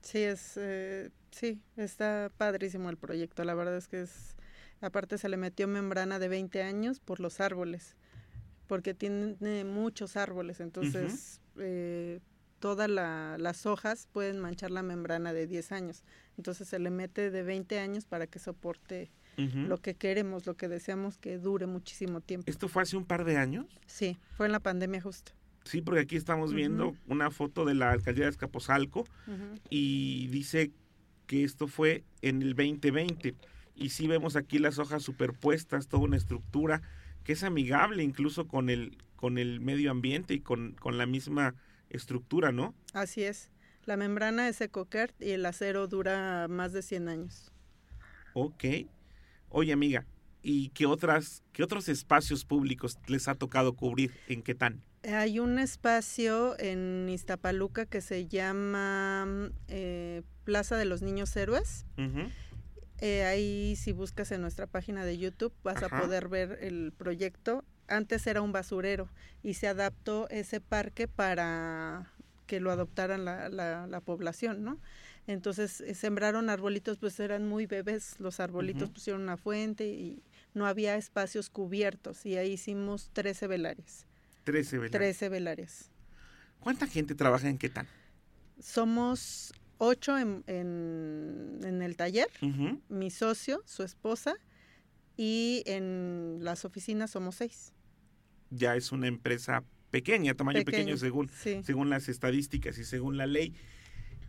Sí, 0.03 0.19
es, 0.19 0.53
eh, 0.57 1.11
sí, 1.39 1.61
está 1.77 2.31
padrísimo 2.37 2.91
el 2.91 2.97
proyecto. 2.97 3.45
La 3.45 3.55
verdad 3.55 3.77
es 3.77 3.89
que 3.89 4.03
es, 4.03 4.37
aparte 4.81 5.19
se 5.19 5.29
le 5.29 5.37
metió 5.37 5.69
membrana 5.69 6.19
de 6.19 6.29
20 6.29 6.63
años 6.63 7.01
por 7.01 7.21
los 7.21 7.41
árboles, 7.41 7.97
porque 8.67 8.95
tiene 8.95 9.65
muchos 9.65 10.17
árboles, 10.17 10.61
entonces 10.61 11.41
eh, 11.57 12.21
todas 12.59 12.89
la- 12.91 13.37
las 13.39 13.67
hojas 13.67 14.09
pueden 14.13 14.39
manchar 14.41 14.71
la 14.71 14.83
membrana 14.83 15.33
de 15.33 15.47
10 15.47 15.73
años. 15.73 16.03
Entonces 16.37 16.69
se 16.69 16.79
le 16.79 16.91
mete 16.91 17.31
de 17.31 17.43
20 17.43 17.79
años 17.79 18.05
para 18.05 18.27
que 18.27 18.39
soporte 18.39 19.11
Ujú. 19.39 19.59
lo 19.69 19.79
que 19.79 19.95
queremos, 19.95 20.47
lo 20.47 20.57
que 20.57 20.67
deseamos 20.69 21.17
que 21.19 21.39
dure 21.39 21.67
muchísimo 21.67 22.21
tiempo. 22.21 22.51
Esto 22.51 22.69
fue 22.69 22.83
hace 22.83 22.97
un 22.97 23.05
par 23.05 23.25
de 23.25 23.37
años. 23.37 23.67
Sí, 23.87 24.19
fue 24.37 24.47
en 24.47 24.53
la 24.53 24.59
pandemia 24.61 25.01
justo. 25.01 25.33
Sí, 25.65 25.81
porque 25.83 26.01
aquí 26.01 26.17
estamos 26.17 26.53
viendo 26.53 26.89
Ujú. 26.89 26.97
una 27.07 27.31
foto 27.31 27.65
de 27.65 27.75
la 27.75 27.91
alcaldía 27.93 28.25
de 28.25 28.31
Escaposalco 28.31 29.05
y 29.71 30.27
dice 30.29 30.73
que 31.29 31.45
esto 31.45 31.69
fue 31.69 32.03
en 32.23 32.43
el 32.43 32.55
2020. 32.55 33.37
Y 33.77 33.91
sí 33.91 34.09
vemos 34.09 34.35
aquí 34.35 34.59
las 34.59 34.81
hojas 34.81 35.05
superpuestas, 35.05 35.87
toda 35.87 36.03
una 36.03 36.17
estructura 36.17 36.83
que 37.23 37.35
es 37.35 37.45
amigable 37.45 38.03
incluso 38.03 38.49
con 38.49 38.71
el, 38.71 38.99
con 39.15 39.39
el 39.39 39.61
medio 39.61 39.93
ambiente 39.93 40.35
y 40.35 40.41
con, 40.41 40.73
con 40.73 40.99
la 40.99 41.07
misma 41.07 41.55
estructura, 41.91 42.51
¿no? 42.51 42.75
Así 42.95 43.23
es. 43.23 43.51
La 43.85 43.97
membrana 43.97 44.49
es 44.49 44.61
EcoCert 44.61 45.15
y 45.23 45.31
el 45.31 45.47
acero 45.47 45.87
dura 45.87 46.49
más 46.49 46.73
de 46.73 46.83
100 46.83 47.09
años. 47.09 47.53
Ok. 48.33 48.65
Oye, 49.51 49.73
amiga, 49.73 50.07
¿y 50.43 50.71
qué 50.71 50.87
otras, 50.87 51.43
qué 51.53 51.63
otros 51.63 51.89
espacios 51.89 52.45
públicos 52.45 52.99
les 53.07 53.29
ha 53.29 53.35
tocado 53.35 53.75
cubrir 53.75 54.13
en 54.29 54.43
Quetán? 54.43 54.83
Hay 55.05 55.39
un 55.39 55.59
espacio 55.59 56.59
en 56.59 57.09
Iztapaluca 57.09 57.87
que 57.87 58.01
se 58.01 58.27
llama 58.27 59.51
eh, 59.69 60.23
Plaza 60.45 60.77
de 60.77 60.85
los 60.85 61.03
Niños 61.03 61.37
Héroes. 61.37 61.87
Eh, 63.01 63.25
ahí 63.25 63.77
si 63.77 63.93
buscas 63.93 64.33
en 64.33 64.41
nuestra 64.41 64.67
página 64.67 65.05
de 65.05 65.17
YouTube 65.19 65.53
vas 65.63 65.83
Ajá. 65.83 65.99
a 65.99 66.01
poder 66.03 66.29
ver 66.29 66.59
el 66.63 66.93
proyecto. 66.97 67.65
Antes 67.87 68.27
era 68.27 68.43
un 68.43 68.53
basurero 68.53 69.09
y 69.43 69.55
se 69.55 69.69
adaptó 69.69 70.29
ese 70.31 70.61
parque 70.61 71.07
para 71.09 72.13
que 72.47 72.61
lo 72.61 72.71
adoptaran 72.73 73.25
la, 73.25 73.49
la, 73.49 73.87
la 73.87 74.01
población, 74.01 74.65
¿no? 74.65 74.79
Entonces 75.27 75.81
eh, 75.83 75.95
sembraron 75.95 76.51
arbolitos, 76.51 76.99
pues 76.99 77.21
eran 77.21 77.47
muy 77.47 77.67
bebés, 77.67 78.19
los 78.19 78.41
arbolitos 78.41 78.91
pusieron 78.91 79.23
una 79.23 79.37
fuente 79.37 79.87
y 79.87 80.23
no 80.55 80.67
había 80.67 80.97
espacios 80.97 81.51
cubiertos 81.51 82.25
y 82.27 82.37
ahí 82.37 82.53
hicimos 82.53 83.11
13 83.13 83.47
velares, 83.47 84.07
13, 84.53 84.79
¿verdad? 84.79 84.99
13 84.99 85.29
velares. 85.29 85.91
¿Cuánta 86.61 86.87
gente 86.87 87.15
trabaja 87.15 87.49
en 87.51 87.59
Quetán? 87.59 87.87
Somos 88.59 89.53
ocho 89.77 90.19
en, 90.19 90.43
en, 90.47 91.61
en 91.63 91.83
el 91.83 91.97
taller, 91.97 92.29
mi 92.89 93.11
socio, 93.11 93.63
su 93.67 93.83
esposa, 93.83 94.35
y 95.19 95.63
en 95.67 96.39
las 96.41 96.65
oficinas 96.65 97.11
somos 97.11 97.35
seis. 97.37 97.73
Ya 98.51 98.75
es 98.75 98.91
una 98.91 99.07
empresa 99.07 99.63
pequeña, 99.91 100.33
tamaño 100.35 100.65
pequeño, 100.65 100.85
Pequeño, 100.85 100.97
según, 100.97 101.29
Sí. 101.29 101.61
según 101.63 101.91
las 101.91 102.09
estadísticas 102.09 102.79
y 102.79 102.85
según 102.85 103.17
la 103.19 103.27
ley. 103.27 103.55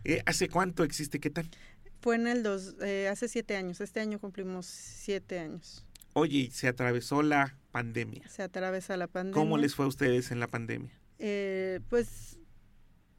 Eh, 0.04 0.22
¿Hace 0.26 0.48
cuánto 0.48 0.84
existe 0.84 1.18
Quetán? 1.18 1.48
Fue 2.02 2.16
en 2.16 2.26
el 2.26 2.42
dos, 2.42 2.76
eh, 2.82 3.08
hace 3.08 3.26
siete 3.28 3.56
años. 3.56 3.80
Este 3.80 4.00
año 4.00 4.18
cumplimos 4.18 4.66
siete 4.66 5.38
años. 5.38 5.84
Oye, 6.12 6.50
se 6.52 6.68
atravesó 6.68 7.22
la 7.22 7.56
pandemia. 7.70 8.28
Se 8.28 8.42
atraviesa 8.42 8.96
la 8.96 9.06
pandemia. 9.06 9.34
¿Cómo 9.34 9.58
les 9.58 9.74
fue 9.74 9.84
a 9.84 9.88
ustedes 9.88 10.30
en 10.30 10.40
la 10.40 10.46
pandemia? 10.48 10.90
Eh, 11.18 11.80
pues 11.88 12.38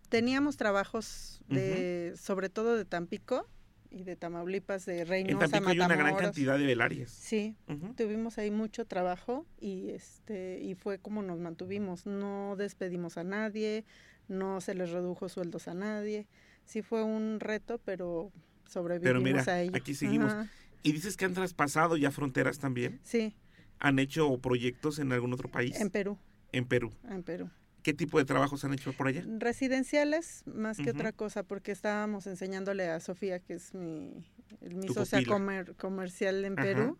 teníamos 0.10 0.58
trabajos 0.58 1.42
de, 1.48 2.14
sobre 2.18 2.50
todo 2.50 2.76
de 2.76 2.86
Tampico 2.86 3.48
y 3.90 4.04
de 4.04 4.16
Tamaulipas, 4.16 4.86
de 4.86 5.02
En 5.02 5.08
Reynosa, 5.08 5.48
Tampico 5.48 5.72
hay 5.72 5.80
una 5.80 5.96
gran 5.96 6.16
cantidad 6.16 6.58
de 6.58 6.66
velarias. 6.66 7.12
Sí, 7.12 7.56
tuvimos 7.96 8.38
ahí 8.38 8.52
mucho 8.52 8.86
trabajo 8.86 9.46
y 9.60 9.90
este 9.90 10.60
y 10.62 10.76
fue 10.76 11.00
como 11.00 11.22
nos 11.22 11.40
mantuvimos 11.40 12.06
no 12.06 12.56
despedimos 12.58 13.18
a 13.18 13.24
nadie 13.24 13.86
no 14.28 14.62
se 14.62 14.76
les 14.76 14.92
redujo 14.92 15.28
sueldos 15.28 15.68
a 15.68 15.74
nadie 15.74 16.28
sí 16.66 16.82
fue 16.82 17.04
un 17.04 17.40
reto 17.42 17.80
pero 17.84 18.32
sobrevivimos 18.68 19.24
mira, 19.24 19.44
a 19.48 19.62
ello 19.62 19.72
aquí 19.76 19.94
seguimos. 19.94 20.32
Ajá, 20.32 20.50
Y 20.84 20.94
dices 20.94 21.18
que 21.18 21.26
han 21.26 21.34
traspasado 21.34 21.98
ya 21.98 22.12
fronteras 22.12 22.60
también. 22.60 23.00
sí 23.04 23.36
¿Han 23.82 24.00
hecho 24.00 24.38
proyectos 24.38 25.00
en 25.00 25.12
algún 25.12 25.34
otro 25.34 25.50
país? 25.52 25.80
en 25.82 25.90
Perú 25.90 26.18
En 26.54 26.66
Perú. 26.66 26.92
en 27.10 27.24
Perú 27.24 27.50
¿Qué 27.84 27.94
tipo 27.96 28.20
de 28.20 28.26
trabajos 28.26 28.64
han 28.64 28.74
hecho 28.74 28.94
por 28.94 29.08
allá? 29.08 29.26
residenciales 29.40 30.44
más 30.46 30.78
que 30.78 30.92
otra 30.92 31.12
cosa 31.12 31.44
porque 31.44 31.72
estábamos 31.72 32.28
enseñándole 32.28 32.88
a 32.90 33.00
Sofía 33.00 33.40
que 33.40 33.54
es 33.56 33.74
mi 33.74 34.24
mi 34.62 34.88
socia 34.90 35.24
comer- 35.26 35.76
comercial 35.78 36.46
en 36.46 36.54
Ajá. 36.54 36.62
Perú 36.64 36.98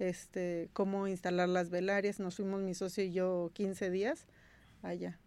este 0.00 0.68
cómo 0.72 1.06
instalar 1.08 1.48
las 1.48 1.70
velarias 1.70 2.18
nos 2.20 2.36
fuimos 2.36 2.60
mi 2.60 2.74
socio 2.74 3.04
y 3.04 3.12
yo 3.12 3.50
15 3.54 3.88
días 3.90 4.26
allá 4.82 5.18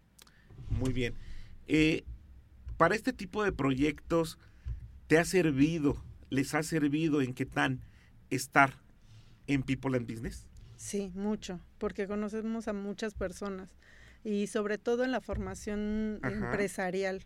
Muy 0.68 0.92
bien. 0.92 1.14
Eh, 1.66 2.04
para 2.76 2.94
este 2.94 3.12
tipo 3.12 3.42
de 3.44 3.52
proyectos, 3.52 4.38
¿te 5.06 5.18
ha 5.18 5.24
servido, 5.24 5.96
les 6.30 6.54
ha 6.54 6.62
servido 6.62 7.20
en 7.22 7.32
Quetán 7.34 7.80
estar 8.30 8.74
en 9.46 9.62
People 9.62 9.96
and 9.96 10.06
Business? 10.10 10.46
Sí, 10.80 11.12
mucho, 11.14 11.60
porque 11.76 12.06
conocemos 12.06 12.66
a 12.66 12.72
muchas 12.72 13.12
personas 13.12 13.76
y 14.24 14.46
sobre 14.46 14.78
todo 14.78 15.04
en 15.04 15.12
la 15.12 15.20
formación 15.20 16.20
Ajá. 16.22 16.32
empresarial. 16.34 17.22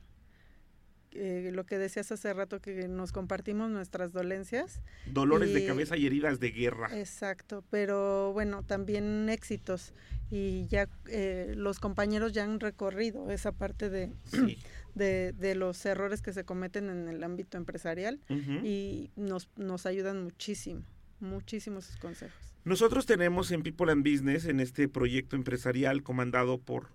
Eh, 1.13 1.51
lo 1.53 1.65
que 1.65 1.79
decías 1.79 2.11
hace 2.11 2.35
rato, 2.35 2.61
que 2.61 2.89
nos 2.89 3.13
compartimos 3.13 3.71
nuestras 3.71 4.13
dolencias. 4.13 4.83
Dolores 5.07 5.55
de 5.55 5.65
cabeza 5.65 5.97
y 5.97 6.05
heridas 6.05 6.41
de 6.41 6.51
guerra. 6.51 6.99
Exacto, 6.99 7.63
pero 7.71 8.33
bueno, 8.33 8.65
también 8.65 9.29
éxitos. 9.29 9.95
Y 10.33 10.67
ya 10.67 10.89
eh, 11.07 11.53
los 11.57 11.79
compañeros 11.79 12.33
ya 12.33 12.43
han 12.43 12.59
recorrido 12.59 13.31
esa 13.31 13.53
parte 13.53 13.89
de, 13.89 14.11
Sí. 14.25 14.59
de, 14.97 15.33
de 15.33 15.55
los 15.55 15.87
errores 15.87 16.23
que 16.23 16.33
se 16.33 16.43
cometen 16.43 16.91
en 16.91 17.07
el 17.07 17.23
ámbito 17.23 17.57
empresarial 17.57 18.19
y 18.65 19.13
nos, 19.15 19.49
nos 19.55 19.87
ayudan 19.87 20.25
muchísimo, 20.25 20.83
muchísimo 21.21 21.81
sus 21.81 21.97
consejos. 21.99 22.54
Nosotros 22.65 23.05
tenemos 23.05 23.51
en 23.51 23.63
People 23.63 23.93
and 23.93 24.03
Business, 24.03 24.47
en 24.47 24.59
este 24.59 24.89
proyecto 24.89 25.37
empresarial 25.37 26.03
comandado 26.03 26.57
por 26.57 26.89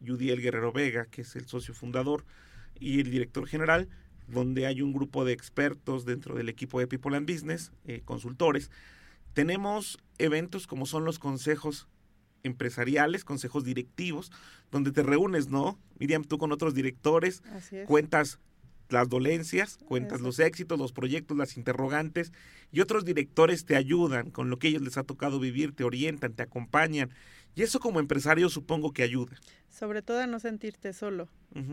Yudiel 0.00 0.42
Guerrero 0.42 0.72
Vega, 0.72 1.06
que 1.06 1.22
es 1.22 1.36
el 1.36 1.46
socio 1.46 1.74
fundador 1.74 2.24
y 2.80 2.98
el 2.98 3.08
director 3.08 3.46
general, 3.46 3.88
donde 4.26 4.66
hay 4.66 4.82
un 4.82 4.92
grupo 4.92 5.24
de 5.24 5.32
expertos 5.32 6.06
dentro 6.06 6.34
del 6.34 6.48
equipo 6.48 6.80
de 6.80 6.88
People 6.88 7.16
and 7.16 7.30
Business, 7.30 7.70
eh, 7.84 8.02
consultores. 8.04 8.72
Tenemos 9.32 9.96
eventos 10.18 10.66
como 10.66 10.86
son 10.86 11.04
los 11.04 11.20
consejos 11.20 11.86
empresariales, 12.42 13.24
consejos 13.24 13.62
directivos, 13.62 14.32
donde 14.72 14.90
te 14.90 15.04
reúnes, 15.04 15.48
¿no? 15.48 15.78
Miriam, 16.00 16.24
tú 16.24 16.36
con 16.36 16.50
otros 16.50 16.74
directores, 16.74 17.44
cuentas 17.86 18.40
las 18.88 19.08
dolencias, 19.08 19.78
cuentas 19.86 20.18
Eso. 20.18 20.26
los 20.26 20.38
éxitos, 20.38 20.78
los 20.78 20.92
proyectos, 20.92 21.36
las 21.36 21.56
interrogantes 21.56 22.32
y 22.72 22.80
otros 22.80 23.04
directores 23.04 23.64
te 23.64 23.76
ayudan 23.76 24.30
con 24.30 24.50
lo 24.50 24.58
que 24.58 24.68
ellos 24.68 24.82
les 24.82 24.96
ha 24.96 25.04
tocado 25.04 25.40
vivir, 25.40 25.74
te 25.74 25.84
orientan, 25.84 26.34
te 26.34 26.42
acompañan 26.42 27.10
y 27.56 27.62
eso 27.62 27.80
como 27.80 28.00
empresario 28.00 28.50
supongo 28.50 28.92
que 28.92 29.02
ayuda. 29.02 29.34
Sobre 29.70 30.02
todo 30.02 30.20
a 30.20 30.26
no 30.26 30.38
sentirte 30.38 30.92
solo, 30.92 31.28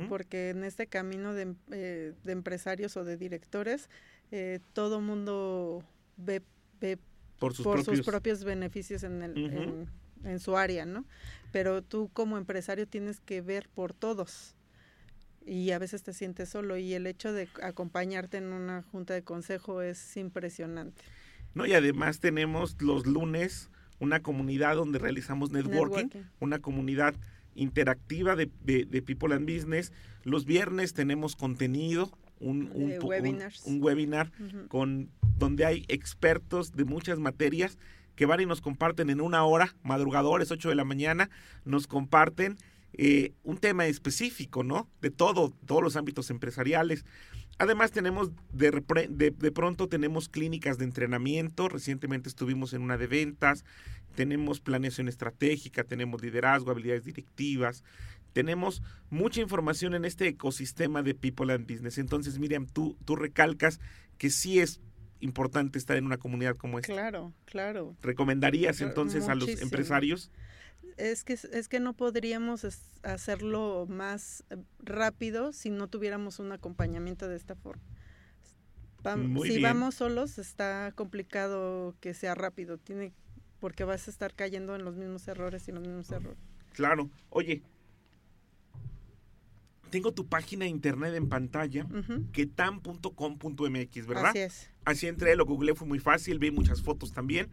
porque 0.07 0.51
en 0.51 0.63
este 0.63 0.87
camino 0.87 1.33
de, 1.33 1.55
eh, 1.71 2.13
de 2.23 2.31
empresarios 2.31 2.95
o 2.95 3.03
de 3.03 3.17
directores, 3.17 3.89
eh, 4.31 4.59
todo 4.71 5.01
mundo 5.01 5.83
ve, 6.15 6.41
ve 6.79 6.97
por 7.37 7.53
sus 7.53 7.65
por 7.65 7.75
propios 7.75 7.97
sus 7.97 8.05
propios 8.05 8.43
beneficios 8.45 9.03
en, 9.03 9.23
el, 9.23 9.37
en, 9.37 9.89
en 10.23 10.39
su 10.39 10.55
área, 10.55 10.85
¿no? 10.85 11.05
Pero 11.51 11.81
tú 11.81 12.09
como 12.13 12.37
empresario 12.37 12.87
tienes 12.87 13.19
que 13.19 13.41
ver 13.41 13.67
por 13.67 13.93
todos 13.93 14.55
y 15.45 15.71
a 15.71 15.79
veces 15.79 16.03
te 16.03 16.13
sientes 16.13 16.49
solo 16.49 16.77
y 16.77 16.93
el 16.93 17.07
hecho 17.07 17.33
de 17.33 17.47
acompañarte 17.61 18.37
en 18.37 18.53
una 18.53 18.81
junta 18.83 19.13
de 19.13 19.23
consejo 19.23 19.81
es 19.81 20.15
impresionante. 20.17 21.01
No, 21.53 21.65
y 21.65 21.73
además 21.73 22.19
tenemos 22.19 22.81
los 22.81 23.05
lunes 23.05 23.69
una 23.99 24.21
comunidad 24.21 24.75
donde 24.75 24.99
realizamos 24.99 25.51
networking, 25.51 26.05
Networking. 26.05 26.29
una 26.39 26.59
comunidad 26.59 27.15
interactiva 27.55 28.35
de, 28.35 28.49
de- 28.63 28.85
de 28.85 29.01
People 29.01 29.33
and 29.35 29.45
Business. 29.51 29.91
Los 30.23 30.45
viernes 30.45 30.93
tenemos 30.93 31.35
contenido, 31.35 32.11
un, 32.39 32.69
un 32.73 32.91
un- 33.65 33.81
webinar 33.83 34.31
con 34.67 35.09
donde 35.37 35.65
hay 35.65 35.85
expertos 35.87 36.71
de 36.73 36.83
muchas 36.85 37.19
materias 37.19 37.77
que 38.15 38.25
van 38.25 38.41
y 38.41 38.45
nos 38.45 38.61
comparten 38.61 39.09
en 39.09 39.21
una 39.21 39.43
hora, 39.45 39.75
madrugadores, 39.83 40.51
8 40.51 40.69
de 40.69 40.75
la 40.75 40.83
mañana, 40.83 41.29
nos 41.65 41.87
comparten 41.87 42.57
eh, 42.93 43.33
un 43.43 43.57
tema 43.57 43.87
específico, 43.87 44.63
¿no? 44.63 44.89
De 45.01 45.09
todo, 45.09 45.53
todos 45.65 45.81
los 45.81 45.95
ámbitos 45.95 46.29
empresariales. 46.29 47.05
Además 47.59 47.91
tenemos, 47.91 48.31
de, 48.51 48.71
de, 49.09 49.31
de 49.31 49.51
pronto 49.51 49.87
tenemos 49.87 50.29
clínicas 50.29 50.77
de 50.77 50.85
entrenamiento, 50.85 51.69
recientemente 51.69 52.29
estuvimos 52.29 52.73
en 52.73 52.81
una 52.81 52.97
de 52.97 53.07
ventas, 53.07 53.63
tenemos 54.15 54.59
planeación 54.59 55.07
estratégica, 55.07 55.83
tenemos 55.83 56.21
liderazgo, 56.21 56.71
habilidades 56.71 57.05
directivas, 57.05 57.83
tenemos 58.33 58.81
mucha 59.09 59.41
información 59.41 59.93
en 59.93 60.05
este 60.05 60.27
ecosistema 60.27 61.03
de 61.03 61.13
People 61.13 61.53
and 61.53 61.71
Business. 61.71 61.97
Entonces, 61.99 62.39
Miriam, 62.39 62.65
tú, 62.67 62.97
tú 63.05 63.15
recalcas 63.15 63.79
que 64.17 64.29
sí 64.29 64.59
es 64.59 64.81
importante 65.19 65.77
estar 65.77 65.95
en 65.95 66.05
una 66.05 66.17
comunidad 66.17 66.57
como 66.57 66.79
esta. 66.79 66.91
Claro, 66.91 67.33
claro. 67.45 67.95
¿Recomendarías 68.01 68.81
entonces 68.81 69.29
a 69.29 69.35
los 69.35 69.49
empresarios? 69.61 70.31
Es 70.97 71.23
que, 71.23 71.33
es 71.33 71.67
que 71.67 71.79
no 71.79 71.93
podríamos 71.93 72.65
hacerlo 73.03 73.85
más 73.89 74.43
eh, 74.49 74.57
rápido 74.79 75.53
si 75.53 75.69
no 75.69 75.87
tuviéramos 75.87 76.39
un 76.39 76.51
acompañamiento 76.51 77.27
de 77.27 77.35
esta 77.35 77.55
forma. 77.55 77.83
Muy 79.17 79.49
si 79.49 79.57
bien. 79.57 79.63
vamos 79.63 79.95
solos 79.95 80.37
está 80.37 80.93
complicado 80.95 81.93
que 81.99 82.13
sea 82.13 82.35
rápido, 82.35 82.77
tiene 82.77 83.11
porque 83.59 83.83
vas 83.83 84.07
a 84.07 84.11
estar 84.11 84.33
cayendo 84.33 84.75
en 84.75 84.83
los 84.83 84.95
mismos 84.95 85.27
errores 85.27 85.67
y 85.67 85.71
los 85.71 85.81
mismos 85.81 86.09
errores. 86.11 86.37
Claro. 86.73 87.09
Oye, 87.29 87.61
tengo 89.89 90.11
tu 90.11 90.27
página 90.27 90.65
de 90.65 90.71
internet 90.71 91.13
en 91.15 91.29
pantalla, 91.29 91.85
Ujú, 91.85 92.29
quetan.com.mx, 92.31 94.07
¿verdad? 94.07 94.25
Así 94.27 94.39
es. 94.39 94.69
Así 94.85 95.07
entré, 95.07 95.35
lo 95.35 95.45
googleé, 95.45 95.75
fue 95.75 95.87
muy 95.87 95.99
fácil, 95.99 96.39
vi 96.39 96.51
muchas 96.51 96.81
fotos 96.81 97.13
también. 97.13 97.49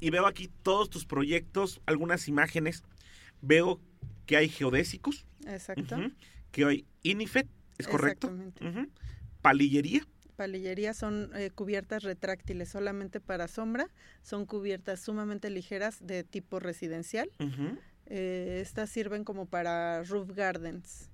Y 0.00 0.10
veo 0.10 0.26
aquí 0.26 0.48
todos 0.62 0.88
tus 0.90 1.04
proyectos, 1.06 1.80
algunas 1.86 2.26
imágenes. 2.28 2.82
Veo 3.42 3.80
que 4.26 4.36
hay 4.36 4.48
geodésicos, 4.48 5.26
Exacto. 5.46 5.96
que 6.52 6.64
hay 6.64 6.86
INIFET, 7.02 7.46
¿es 7.78 7.86
correcto? 7.88 8.28
Exactamente. 8.28 8.90
Palillería, 9.42 10.06
Palillería 10.36 10.94
son 10.94 11.30
eh, 11.34 11.50
cubiertas 11.50 12.02
retráctiles 12.02 12.68
solamente 12.70 13.20
para 13.20 13.46
sombra, 13.48 13.88
son 14.22 14.46
cubiertas 14.46 15.00
sumamente 15.00 15.50
ligeras 15.50 15.98
de 16.06 16.24
tipo 16.24 16.60
residencial. 16.60 17.30
Eh, 18.06 18.58
estas 18.62 18.88
sirven 18.90 19.24
como 19.24 19.46
para 19.46 20.02
roof 20.04 20.30
gardens. 20.34 21.10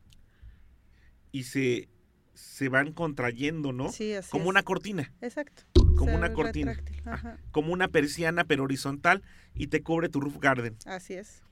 y 1.32 1.42
se, 1.44 1.88
se 2.34 2.68
van 2.68 2.92
contrayendo, 2.92 3.72
¿no? 3.72 3.90
Sí, 3.90 4.12
así 4.14 4.30
Como 4.30 4.44
es. 4.44 4.50
una 4.50 4.62
cortina, 4.62 5.12
Exacto. 5.20 5.64
Como 5.96 6.16
una 6.16 6.32
cortina. 6.32 6.76
Ah, 7.04 7.36
como 7.50 7.72
una 7.72 7.88
persiana, 7.88 8.44
pero 8.44 8.64
horizontal, 8.64 9.22
y 9.54 9.66
te 9.68 9.82
cubre 9.82 10.08
tu 10.08 10.20
roof 10.20 10.38
garden. 10.38 10.76
Así 10.86 11.14
es. 11.14 11.42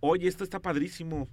Oye, 0.00 0.26
esto 0.28 0.42
está 0.44 0.58
padrísimo. 0.60 1.28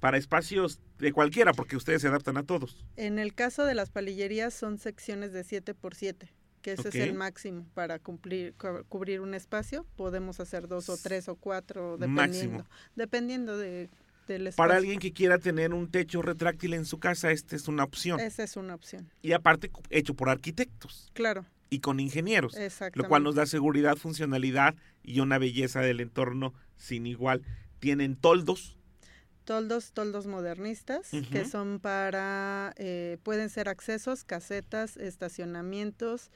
Para 0.00 0.18
espacios 0.18 0.80
de 0.98 1.12
cualquiera, 1.12 1.52
porque 1.54 1.76
ustedes 1.76 2.02
se 2.02 2.08
adaptan 2.08 2.36
a 2.36 2.42
todos. 2.42 2.84
En 2.96 3.18
el 3.18 3.32
caso 3.34 3.64
de 3.64 3.74
las 3.74 3.88
palillerías 3.90 4.52
son 4.52 4.76
secciones 4.78 5.32
de 5.32 5.44
7 5.44 5.74
por 5.74 5.94
7 5.94 6.30
que 6.60 6.72
ese 6.72 6.88
es 6.88 6.94
el 6.94 7.12
máximo 7.12 7.66
para 7.74 7.98
cumplir, 7.98 8.54
cu- 8.54 8.84
cubrir 8.88 9.20
un 9.20 9.34
espacio. 9.34 9.84
Podemos 9.96 10.40
hacer 10.40 10.66
dos 10.66 10.88
o 10.88 10.96
tres 10.96 11.28
o 11.28 11.36
cuatro, 11.36 11.98
dependiendo, 11.98 12.58
Máximo. 12.58 12.64
dependiendo 12.96 13.58
de, 13.58 13.90
del 14.26 14.46
espacio. 14.46 14.56
Para 14.66 14.78
alguien 14.78 14.98
que 14.98 15.12
quiera 15.12 15.36
tener 15.38 15.74
un 15.74 15.90
techo 15.90 16.22
retráctil 16.22 16.72
en 16.72 16.86
su 16.86 16.98
casa, 16.98 17.30
esta 17.32 17.54
es 17.54 17.68
una 17.68 17.84
opción. 17.84 18.18
Esa 18.18 18.44
es 18.44 18.56
una 18.56 18.74
opción. 18.74 19.10
Y 19.20 19.32
aparte, 19.32 19.70
hecho 19.90 20.14
por 20.14 20.30
arquitectos 20.30 21.10
Claro, 21.12 21.44
y 21.70 21.80
con 21.80 22.00
ingenieros, 22.00 22.56
lo 22.94 23.08
cual 23.08 23.22
nos 23.22 23.34
da 23.34 23.46
seguridad, 23.46 23.96
funcionalidad 23.96 24.74
y 25.02 25.20
una 25.20 25.38
belleza 25.38 25.80
del 25.80 26.00
entorno 26.00 26.54
sin 26.76 27.06
igual. 27.06 27.42
Tienen 27.80 28.16
toldos, 28.16 28.76
Toldos, 29.44 29.92
toldos 29.92 30.26
modernistas, 30.26 31.10
que 31.30 31.44
son 31.44 31.78
para, 31.78 32.72
eh, 32.78 33.18
pueden 33.22 33.50
ser 33.50 33.68
accesos, 33.68 34.24
casetas, 34.24 34.96
estacionamientos, 34.96 36.30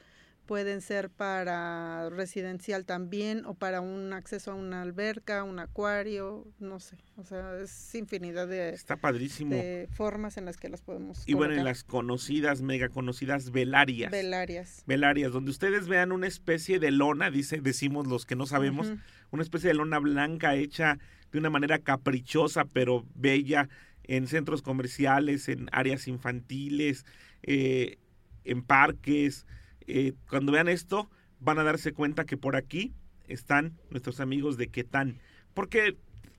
pueden 0.49 0.81
ser 0.81 1.11
para 1.11 2.09
residencial 2.09 2.83
también 2.83 3.45
o 3.45 3.53
para 3.53 3.81
un 3.81 4.13
acceso 4.13 4.51
a 4.51 4.55
una 4.55 4.81
alberca, 4.81 5.43
un 5.43 5.59
acuario, 5.59 6.47
no 6.57 6.79
sé, 6.79 6.97
o 7.17 7.23
sea, 7.23 7.55
es 7.61 7.93
infinidad 7.93 8.47
de, 8.47 8.69
está 8.69 8.95
padrísimo. 8.95 9.53
de 9.53 9.87
formas 9.91 10.37
en 10.37 10.45
las 10.45 10.57
que 10.57 10.67
las 10.67 10.81
podemos 10.81 11.21
y 11.27 11.35
bueno, 11.35 11.53
en 11.53 11.63
las 11.63 11.83
conocidas, 11.83 12.63
mega 12.63 12.89
conocidas 12.89 13.51
velarias. 13.51 14.11
velarias. 14.11 14.83
velarias, 14.87 15.31
donde 15.31 15.51
ustedes 15.51 15.87
vean 15.87 16.11
una 16.11 16.25
especie 16.25 16.79
de 16.79 16.89
lona, 16.89 17.29
dice, 17.29 17.61
decimos 17.61 18.07
los 18.07 18.25
que 18.25 18.35
no 18.35 18.47
sabemos, 18.47 18.91
una 19.29 19.43
especie 19.43 19.67
de 19.67 19.75
lona 19.75 19.99
blanca 19.99 20.55
hecha 20.55 20.97
de 21.31 21.37
una 21.37 21.51
manera 21.51 21.77
caprichosa 21.77 22.65
pero 22.65 23.05
bella 23.13 23.69
en 24.05 24.25
centros 24.25 24.63
comerciales, 24.63 25.47
en 25.47 25.69
áreas 25.71 26.07
infantiles, 26.07 27.05
eh, 27.43 27.99
en 28.45 28.63
parques. 28.63 29.45
Eh, 29.89 30.13
cuando 30.29 30.51
vean 30.51 30.67
esto, 30.67 31.09
van 31.39 31.59
a 31.59 31.63
darse 31.63 31.93
cuenta 31.93 32.25
que 32.25 32.37
por 32.37 32.55
aquí 32.55 32.93
están 33.27 33.77
nuestros 33.89 34.19
amigos 34.19 34.57
de 34.57 34.67
Quetán. 34.67 35.19
Porque 35.53 35.97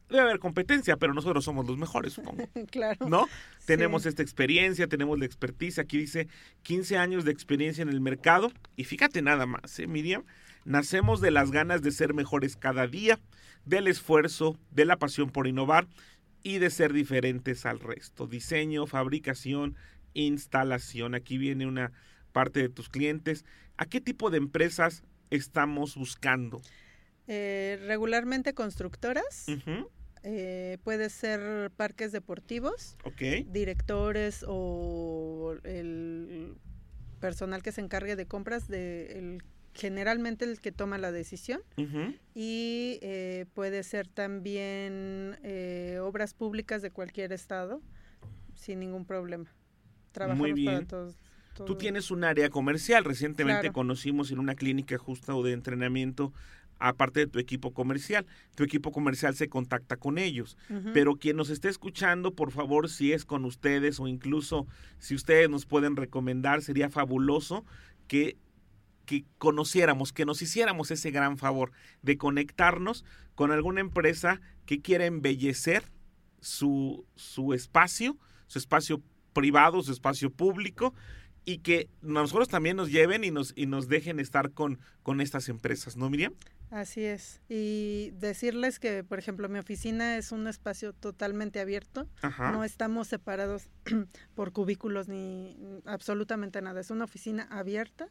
debe 0.08 0.22
haber 0.22 0.38
competencia, 0.38 0.96
pero 0.96 1.14
nosotros 1.14 1.44
somos 1.44 1.66
los 1.66 1.78
mejores, 1.78 2.12
supongo. 2.12 2.48
claro. 2.70 3.08
¿No? 3.08 3.26
Sí. 3.58 3.66
Tenemos 3.66 4.06
esta 4.06 4.22
experiencia, 4.22 4.86
tenemos 4.86 5.18
la 5.18 5.24
expertise. 5.24 5.78
Aquí 5.78 5.98
dice 5.98 6.28
15 6.62 6.96
años 6.96 7.24
de 7.24 7.32
experiencia 7.32 7.82
en 7.82 7.88
el 7.88 8.00
mercado. 8.00 8.52
Y 8.76 8.84
fíjate 8.84 9.22
nada 9.22 9.46
más, 9.46 9.78
¿eh, 9.78 9.86
Miriam? 9.86 10.24
Nacemos 10.64 11.20
de 11.20 11.30
las 11.30 11.50
ganas 11.50 11.82
de 11.82 11.90
ser 11.90 12.12
mejores 12.12 12.56
cada 12.56 12.86
día, 12.86 13.18
del 13.64 13.88
esfuerzo, 13.88 14.58
de 14.70 14.84
la 14.84 14.98
pasión 14.98 15.30
por 15.30 15.46
innovar 15.46 15.88
y 16.42 16.58
de 16.58 16.70
ser 16.70 16.92
diferentes 16.92 17.64
al 17.66 17.80
resto. 17.80 18.26
Diseño, 18.26 18.86
fabricación, 18.86 19.76
instalación. 20.14 21.14
Aquí 21.14 21.38
viene 21.38 21.66
una 21.66 21.92
parte 22.30 22.60
de 22.60 22.68
tus 22.68 22.88
clientes. 22.88 23.44
¿A 23.76 23.86
qué 23.86 24.00
tipo 24.00 24.30
de 24.30 24.38
empresas 24.38 25.02
estamos 25.30 25.96
buscando? 25.96 26.60
Eh, 27.26 27.78
regularmente 27.86 28.54
constructoras, 28.54 29.46
eh, 30.22 30.78
puede 30.84 31.10
ser 31.10 31.70
parques 31.70 32.12
deportivos, 32.12 32.96
directores 33.46 34.44
o 34.46 35.54
el 35.64 36.56
personal 37.20 37.62
que 37.62 37.72
se 37.72 37.80
encargue 37.80 38.16
de 38.16 38.26
compras 38.26 38.66
de 38.68 39.18
el, 39.18 39.42
generalmente 39.74 40.44
el 40.44 40.60
que 40.60 40.72
toma 40.72 40.98
la 40.98 41.12
decisión 41.12 41.62
y 42.34 42.98
eh, 43.02 43.46
puede 43.54 43.82
ser 43.82 44.08
también 44.08 45.38
eh, 45.42 45.98
obras 46.02 46.34
públicas 46.34 46.82
de 46.82 46.90
cualquier 46.90 47.32
estado 47.32 47.80
sin 48.54 48.80
ningún 48.80 49.04
problema 49.04 49.46
trabajamos 50.12 50.54
bien. 50.54 50.66
para 50.66 50.86
todos 50.86 51.16
Tú 51.66 51.76
tienes 51.76 52.10
un 52.10 52.24
área 52.24 52.48
comercial. 52.50 53.04
Recientemente 53.04 53.62
Claro. 53.62 53.72
conocimos 53.74 54.30
en 54.30 54.38
una 54.38 54.54
clínica 54.54 54.96
justa 54.98 55.34
o 55.34 55.42
de 55.42 55.52
entrenamiento, 55.52 56.32
aparte 56.78 57.20
de 57.20 57.26
tu 57.26 57.38
equipo 57.38 57.72
comercial. 57.74 58.24
Tu 58.54 58.64
equipo 58.64 58.92
comercial 58.92 59.34
se 59.34 59.48
contacta 59.48 59.96
con 59.96 60.16
ellos. 60.16 60.56
Pero 60.94 61.16
quien 61.16 61.36
nos 61.36 61.50
esté 61.50 61.68
escuchando, 61.68 62.34
por 62.34 62.50
favor, 62.52 62.88
si 62.88 63.12
es 63.12 63.24
con 63.24 63.44
ustedes 63.44 64.00
o 64.00 64.08
incluso 64.08 64.66
si 64.98 65.14
ustedes 65.14 65.50
nos 65.50 65.66
pueden 65.66 65.96
recomendar, 65.96 66.62
sería 66.62 66.88
fabuloso 66.88 67.66
que, 68.08 68.38
que 69.04 69.24
conociéramos, 69.38 70.12
que 70.12 70.24
nos 70.24 70.40
hiciéramos 70.40 70.90
ese 70.90 71.10
gran 71.10 71.36
favor 71.36 71.72
de 72.00 72.16
conectarnos 72.16 73.04
con 73.34 73.52
alguna 73.52 73.80
empresa 73.80 74.40
que 74.64 74.80
quiera 74.80 75.04
embellecer 75.04 75.84
su, 76.40 77.04
su 77.16 77.52
espacio, 77.52 78.16
su 78.46 78.58
espacio 78.58 79.02
privado, 79.34 79.82
su 79.82 79.92
espacio 79.92 80.30
público 80.30 80.94
y 81.50 81.58
que 81.58 81.88
nosotros 82.00 82.48
también 82.48 82.76
nos 82.76 82.92
lleven 82.92 83.24
y 83.24 83.32
nos, 83.32 83.52
y 83.56 83.66
nos 83.66 83.88
dejen 83.88 84.20
estar 84.20 84.52
con, 84.52 84.78
con 85.02 85.20
estas 85.20 85.48
empresas, 85.48 85.96
¿no, 85.96 86.08
Miriam? 86.08 86.32
Así 86.70 87.04
es. 87.04 87.40
Y 87.48 88.12
decirles 88.12 88.78
que, 88.78 89.02
por 89.02 89.18
ejemplo, 89.18 89.48
mi 89.48 89.58
oficina 89.58 90.16
es 90.16 90.30
un 90.30 90.46
espacio 90.46 90.92
totalmente 90.92 91.58
abierto. 91.58 92.06
Ajá. 92.22 92.52
No 92.52 92.62
estamos 92.62 93.08
separados 93.08 93.64
por 94.36 94.52
cubículos 94.52 95.08
ni 95.08 95.56
absolutamente 95.86 96.62
nada. 96.62 96.80
Es 96.80 96.92
una 96.92 97.04
oficina 97.04 97.48
abierta 97.50 98.08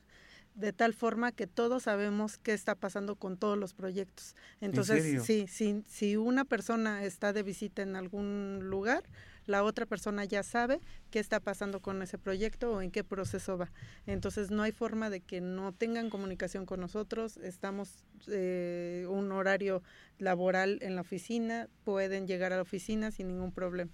de 0.55 0.73
tal 0.73 0.93
forma 0.93 1.31
que 1.31 1.47
todos 1.47 1.83
sabemos 1.83 2.37
qué 2.37 2.53
está 2.53 2.75
pasando 2.75 3.15
con 3.15 3.37
todos 3.37 3.57
los 3.57 3.73
proyectos. 3.73 4.35
Entonces, 4.59 5.03
serio? 5.03 5.23
sí, 5.23 5.45
sí, 5.47 5.83
si 5.87 6.17
una 6.17 6.43
persona 6.43 7.05
está 7.05 7.31
de 7.31 7.43
visita 7.43 7.81
en 7.81 7.95
algún 7.95 8.59
lugar, 8.63 9.03
la 9.49 9.63
otra 9.63 9.85
persona 9.85 10.23
ya 10.25 10.43
sabe 10.43 10.79
qué 11.09 11.19
está 11.19 11.39
pasando 11.39 11.81
con 11.81 12.01
ese 12.01 12.17
proyecto 12.17 12.71
o 12.71 12.81
en 12.81 12.91
qué 12.91 13.03
proceso 13.03 13.57
va. 13.57 13.71
Entonces 14.05 14.51
no 14.51 14.63
hay 14.63 14.71
forma 14.71 15.09
de 15.09 15.21
que 15.21 15.41
no 15.41 15.73
tengan 15.73 16.09
comunicación 16.09 16.65
con 16.65 16.79
nosotros. 16.79 17.37
Estamos 17.37 18.05
eh, 18.27 19.05
un 19.09 19.31
horario 19.31 19.81
laboral 20.19 20.77
en 20.81 20.95
la 20.95 21.01
oficina, 21.01 21.67
pueden 21.83 22.27
llegar 22.27 22.53
a 22.53 22.57
la 22.57 22.61
oficina 22.61 23.11
sin 23.11 23.27
ningún 23.27 23.51
problema. 23.51 23.91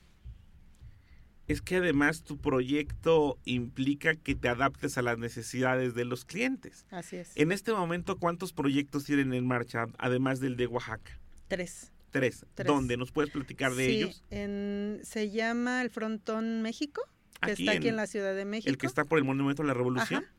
Es 1.47 1.61
que 1.61 1.77
además 1.77 2.23
tu 2.23 2.37
proyecto 2.37 3.37
implica 3.45 4.15
que 4.15 4.35
te 4.35 4.49
adaptes 4.49 4.97
a 4.97 5.03
las 5.03 5.19
necesidades 5.19 5.93
de 5.93 6.03
los 6.03 6.25
clientes. 6.25 6.85
Así 6.89 7.17
es. 7.17 7.31
En 7.35 7.51
este 7.51 7.71
momento, 7.71 8.17
¿cuántos 8.17 8.51
proyectos 8.51 9.05
tienen 9.05 9.31
en 9.31 9.47
marcha, 9.47 9.85
además 9.99 10.39
del 10.39 10.57
de 10.57 10.67
Oaxaca? 10.67 11.19
Tres. 11.47 11.91
Tres. 12.19 12.45
Tres. 12.55 12.67
¿Dónde? 12.67 12.97
¿Nos 12.97 13.11
puedes 13.11 13.31
platicar 13.31 13.73
de 13.75 13.85
Sí, 13.87 13.91
ellos? 13.97 14.23
en- 14.29 14.99
se 15.03 15.29
llama 15.29 15.81
el 15.81 15.89
Frontón 15.89 16.61
México, 16.61 17.01
que 17.41 17.51
Aquí 17.51 17.63
está 17.63 17.77
aquí 17.77 17.87
en- 17.87 17.93
en 17.93 17.95
la 17.97 18.07
Ciudad 18.07 18.35
de 18.35 18.45
México. 18.45 18.69
El 18.69 18.77
que 18.77 18.87
está 18.87 19.05
por 19.05 19.17
el 19.17 19.23
Monumento 19.25 19.61
a 19.63 19.65
la 19.65 19.73
Revolución. 19.73 20.23
Ajá. 20.23 20.31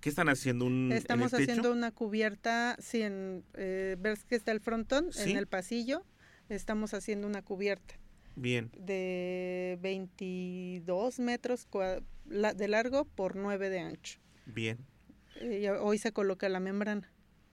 ¿Qué 0.00 0.08
están 0.08 0.28
haciendo? 0.30 0.64
¿Un, 0.64 0.90
en 0.90 0.92
Estamos 0.92 1.32
el 1.34 1.40
techo? 1.40 1.50
haciendo 1.52 1.72
una 1.72 1.90
cubierta, 1.92 2.76
sí, 2.80 3.02
en, 3.02 3.44
eh, 3.54 3.96
ves 3.98 4.24
que 4.24 4.34
está 4.34 4.50
el 4.52 4.60
frontón, 4.60 5.12
Sí. 5.12 5.30
en 5.32 5.36
el 5.36 5.46
pasillo, 5.46 6.04
estamos 6.48 6.94
haciendo 6.94 7.26
una 7.26 7.42
cubierta 7.42 7.94
Bien. 8.34 8.70
de 8.78 9.78
22 9.82 11.18
metros 11.20 11.68
de 12.24 12.68
largo 12.68 13.04
por 13.04 13.36
9 13.36 13.68
de 13.68 13.80
ancho. 13.80 14.18
Bien. 14.46 14.78
Eh, 15.36 15.60
y 15.64 15.68
hoy 15.68 15.98
se 15.98 16.12
coloca 16.12 16.48
la 16.48 16.60
membrana. 16.60 17.09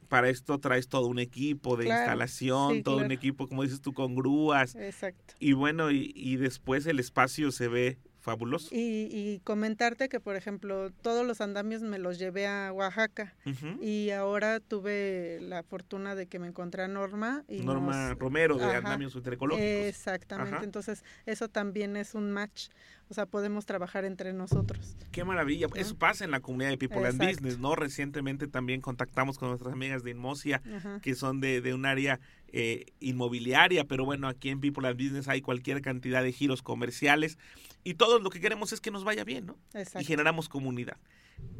Para 0.07 0.29
esto 0.29 0.59
traes 0.59 0.87
todo 0.87 1.07
un 1.07 1.19
equipo 1.19 1.75
de 1.77 1.85
Claro, 1.85 1.99
instalación, 2.01 2.75
sí, 2.77 2.83
todo 2.83 2.97
un 2.97 3.11
equipo, 3.11 3.47
como 3.47 3.63
dices 3.63 3.81
tú, 3.81 3.93
con 3.93 4.15
grúas. 4.15 4.75
Exacto. 4.75 5.33
Y 5.39 5.53
bueno, 5.53 5.91
y, 5.91 6.11
y 6.15 6.37
después 6.37 6.85
el 6.85 6.99
espacio 6.99 7.51
se 7.51 7.67
ve 7.67 7.97
fabuloso. 8.31 8.67
Y, 8.75 9.07
y 9.09 9.39
comentarte 9.45 10.09
que, 10.09 10.19
por 10.19 10.35
ejemplo, 10.35 10.91
todos 11.01 11.25
los 11.25 11.39
andamios 11.39 11.81
me 11.81 11.97
los 11.97 12.19
llevé 12.19 12.45
a 12.45 12.73
Oaxaca 12.73 13.33
y 13.81 14.09
ahora 14.11 14.59
tuve 14.59 15.39
la 15.41 15.63
fortuna 15.63 16.13
de 16.13 16.27
que 16.27 16.37
me 16.39 16.47
encontré 16.47 16.83
a 16.83 16.87
Norma. 16.89 17.43
Y 17.47 17.61
Norma 17.61 18.09
nos- 18.09 18.19
Romero 18.19 18.57
de 18.57 18.65
Ajá. 18.65 18.77
Andamios 18.79 19.15
Ecológicos. 19.15 19.61
Exactamente, 19.65 20.55
Ajá. 20.55 20.63
entonces 20.65 21.03
eso 21.25 21.47
también 21.47 21.95
es 21.95 22.15
un 22.15 22.31
match, 22.33 22.67
o 23.09 23.13
sea, 23.13 23.25
podemos 23.25 23.65
trabajar 23.65 24.03
entre 24.03 24.33
nosotros. 24.33 24.97
Qué 25.11 25.23
maravilla. 25.23 25.67
Eso 25.75 25.95
pasa 25.97 26.25
en 26.25 26.31
la 26.31 26.41
comunidad 26.41 26.69
de 26.71 26.77
People 26.77 27.07
and. 27.07 27.17
Business, 27.25 27.57
¿no? 27.59 27.75
Recientemente 27.75 28.47
también 28.47 28.81
contactamos 28.81 29.37
con 29.39 29.47
nuestras 29.49 29.71
amigas 29.73 30.03
de 30.03 30.11
Inmosia, 30.11 30.61
Ajá. 30.75 30.99
que 31.01 31.15
son 31.15 31.39
de, 31.39 31.61
de 31.61 31.73
un 31.73 31.85
área 31.85 32.19
eh, 32.49 32.85
inmobiliaria, 32.99 33.85
pero 33.85 34.05
bueno, 34.05 34.27
aquí 34.27 34.49
en 34.49 34.59
People 34.61 34.87
and 34.87 34.97
Business 34.97 35.27
hay 35.27 35.41
cualquier 35.41 35.81
cantidad 35.81 36.23
de 36.23 36.31
giros 36.31 36.61
comerciales 36.61 37.37
y 37.83 37.95
todos 37.95 38.21
lo 38.21 38.29
que 38.29 38.39
queremos 38.39 38.71
es 38.73 38.81
que 38.81 38.91
nos 38.91 39.03
vaya 39.03 39.23
bien, 39.23 39.45
¿no? 39.47 39.57
Y 39.73 39.79
Exacto. 39.79 40.07
generamos 40.07 40.49
comunidad. 40.49 40.97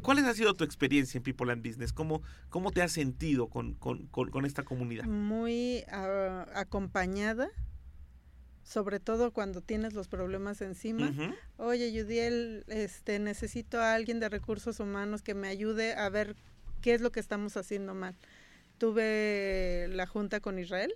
¿Cuál 0.02 0.18
ha 0.18 0.34
sido 0.34 0.54
tu 0.54 0.64
experiencia 0.64 1.18
en 1.18 1.22
People 1.22 1.52
and 1.52 1.64
Business? 1.66 1.92
¿Cómo, 1.92 2.22
cómo 2.48 2.72
te 2.72 2.82
has 2.82 2.90
sentido 2.92 3.48
con, 3.48 3.74
con- 3.74 4.06
con- 4.08 4.30
con 4.30 4.44
esta 4.44 4.64
comunidad? 4.64 5.04
Muy 5.04 5.84
ah, 5.88 6.46
acompañada, 6.54 7.48
sobre 8.64 9.00
todo 9.00 9.32
cuando 9.32 9.60
tienes 9.62 9.94
los 9.94 10.08
problemas 10.08 10.60
encima. 10.60 11.12
Oye, 11.56 11.92
Yudiel, 11.92 12.64
este, 12.68 13.18
necesito 13.18 13.80
a 13.80 13.94
alguien 13.94 14.20
de 14.20 14.28
recursos 14.28 14.80
humanos 14.80 15.22
que 15.22 15.34
me 15.34 15.48
ayude 15.48 15.94
a 15.94 16.08
ver 16.10 16.36
qué 16.82 16.94
es 16.94 17.00
lo 17.00 17.10
que 17.12 17.20
estamos 17.20 17.56
haciendo 17.56 17.94
mal. 17.94 18.14
Tuve 18.78 19.88
la 19.90 20.06
junta 20.06 20.40
con 20.40 20.58
Israel, 20.58 20.94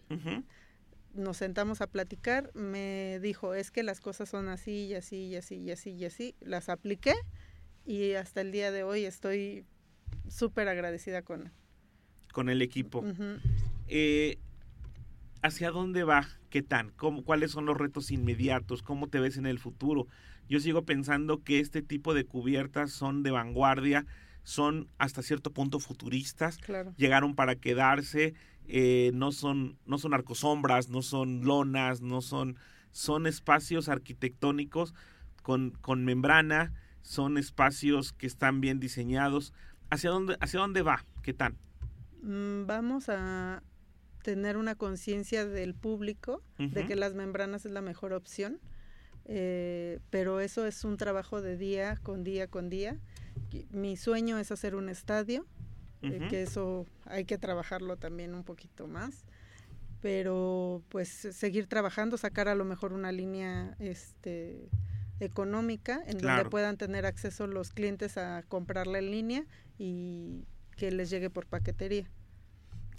nos 1.14 1.37
sentamos 1.37 1.81
a 1.81 1.88
platicar, 1.88 2.51
me 2.55 3.18
dijo, 3.21 3.55
es 3.55 3.71
que 3.71 3.83
las 3.83 4.01
cosas 4.01 4.29
son 4.29 4.49
así 4.49 4.87
y 4.87 4.95
así 4.95 5.27
y 5.27 5.37
así 5.37 5.57
y 5.57 5.71
así 5.71 5.90
y 5.90 6.05
así. 6.05 6.35
Las 6.40 6.68
apliqué 6.68 7.14
y 7.85 8.12
hasta 8.12 8.40
el 8.40 8.53
día 8.53 8.71
de 8.71 8.83
hoy 8.85 9.05
estoy 9.05 9.64
súper 10.29 10.68
agradecida 10.68 11.23
con 11.23 11.42
él. 11.42 11.53
Con 12.33 12.49
el 12.49 12.62
equipo. 12.62 13.05
Eh, 13.88 14.38
¿Hacia 15.42 15.71
dónde 15.71 16.05
va? 16.05 16.29
¿Qué 16.51 16.62
tan? 16.62 16.90
¿Cómo, 16.90 17.25
¿Cuáles 17.25 17.51
son 17.51 17.66
los 17.66 17.77
retos 17.77 18.11
inmediatos? 18.11 18.83
¿Cómo 18.83 19.09
te 19.09 19.21
ves 19.21 19.37
en 19.37 19.47
el 19.47 19.59
futuro? 19.59 20.07
Yo 20.49 20.61
sigo 20.61 20.85
pensando 20.85 21.42
que 21.42 21.61
este 21.61 21.83
tipo 21.83 22.14
de 22.14 22.25
cubiertas 22.25 22.92
son 22.92 23.23
de 23.23 23.33
vanguardia, 23.33 24.07
son 24.45 24.89
hasta 24.99 25.23
cierto 25.23 25.53
punto 25.53 25.79
futuristas, 25.79 26.59
Claro, 26.59 26.95
llegaron 26.97 27.35
para 27.35 27.57
quedarse, 27.57 28.35
eh, 28.67 29.11
no 29.15 29.33
son 29.33 29.79
no 29.87 29.99
son 29.99 30.15
arcosombras, 30.15 30.89
no 30.89 31.03
son 31.03 31.45
lonas, 31.45 32.01
no 32.01 32.23
son 32.23 32.57
son 32.91 33.27
espacios 33.27 33.89
arquitectónicos 33.89 34.95
con, 35.43 35.71
con 35.71 36.05
membrana, 36.05 36.73
son 37.03 37.39
espacios 37.39 38.13
que 38.13 38.27
están 38.27 38.61
bien 38.61 38.81
diseñados. 38.81 39.53
¿Hacia 39.91 40.11
dónde 40.11 40.37
hacia 40.41 40.61
dónde 40.61 40.83
va? 40.83 41.05
¿Qué 41.23 41.35
tan? 41.35 41.57
Mm, 42.23 42.67
vamos 42.67 43.09
a 43.09 43.63
tener 44.23 44.57
una 44.57 44.77
conciencia 44.77 45.47
del 45.47 45.75
público 45.75 46.43
de 46.59 46.87
que 46.87 46.95
las 46.95 47.15
membranas 47.15 47.67
es 47.67 47.73
la 47.73 47.83
mejor 47.83 48.13
opción, 48.13 48.61
eh, 49.25 49.99
pero 50.11 50.41
eso 50.41 50.65
es 50.65 50.85
un 50.85 50.97
trabajo 50.97 51.43
de 51.43 51.57
día 51.57 51.97
con 52.03 52.23
día 52.23 52.47
con 52.47 52.71
día. 52.71 52.99
Mi 53.71 53.97
sueño 53.97 54.38
es 54.38 54.51
hacer 54.53 54.75
un 54.75 54.88
estadio, 54.88 55.47
eh, 56.03 56.27
que 56.31 56.43
eso 56.43 56.87
hay 57.07 57.25
que 57.25 57.38
trabajarlo 57.38 57.97
también 57.97 58.35
un 58.35 58.45
poquito 58.45 58.87
más, 58.88 59.25
pero 60.01 60.83
pues 60.88 61.09
seguir 61.09 61.67
trabajando, 61.67 62.17
sacar 62.17 62.49
a 62.49 62.55
lo 62.55 62.65
mejor 62.65 62.93
una 62.93 63.12
línea 63.12 63.77
este 63.79 64.69
económica 65.21 66.03
en 66.07 66.19
Claro. 66.19 66.38
donde 66.38 66.51
puedan 66.51 66.77
tener 66.77 67.07
acceso 67.07 67.47
los 67.47 67.71
clientes 67.73 68.19
a 68.19 68.43
comprarla 68.49 68.99
en 68.99 69.11
línea 69.12 69.47
y 69.79 70.45
que 70.77 70.91
les 70.91 71.11
llegue 71.11 71.31
por 71.31 71.47
paquetería. 71.47 72.11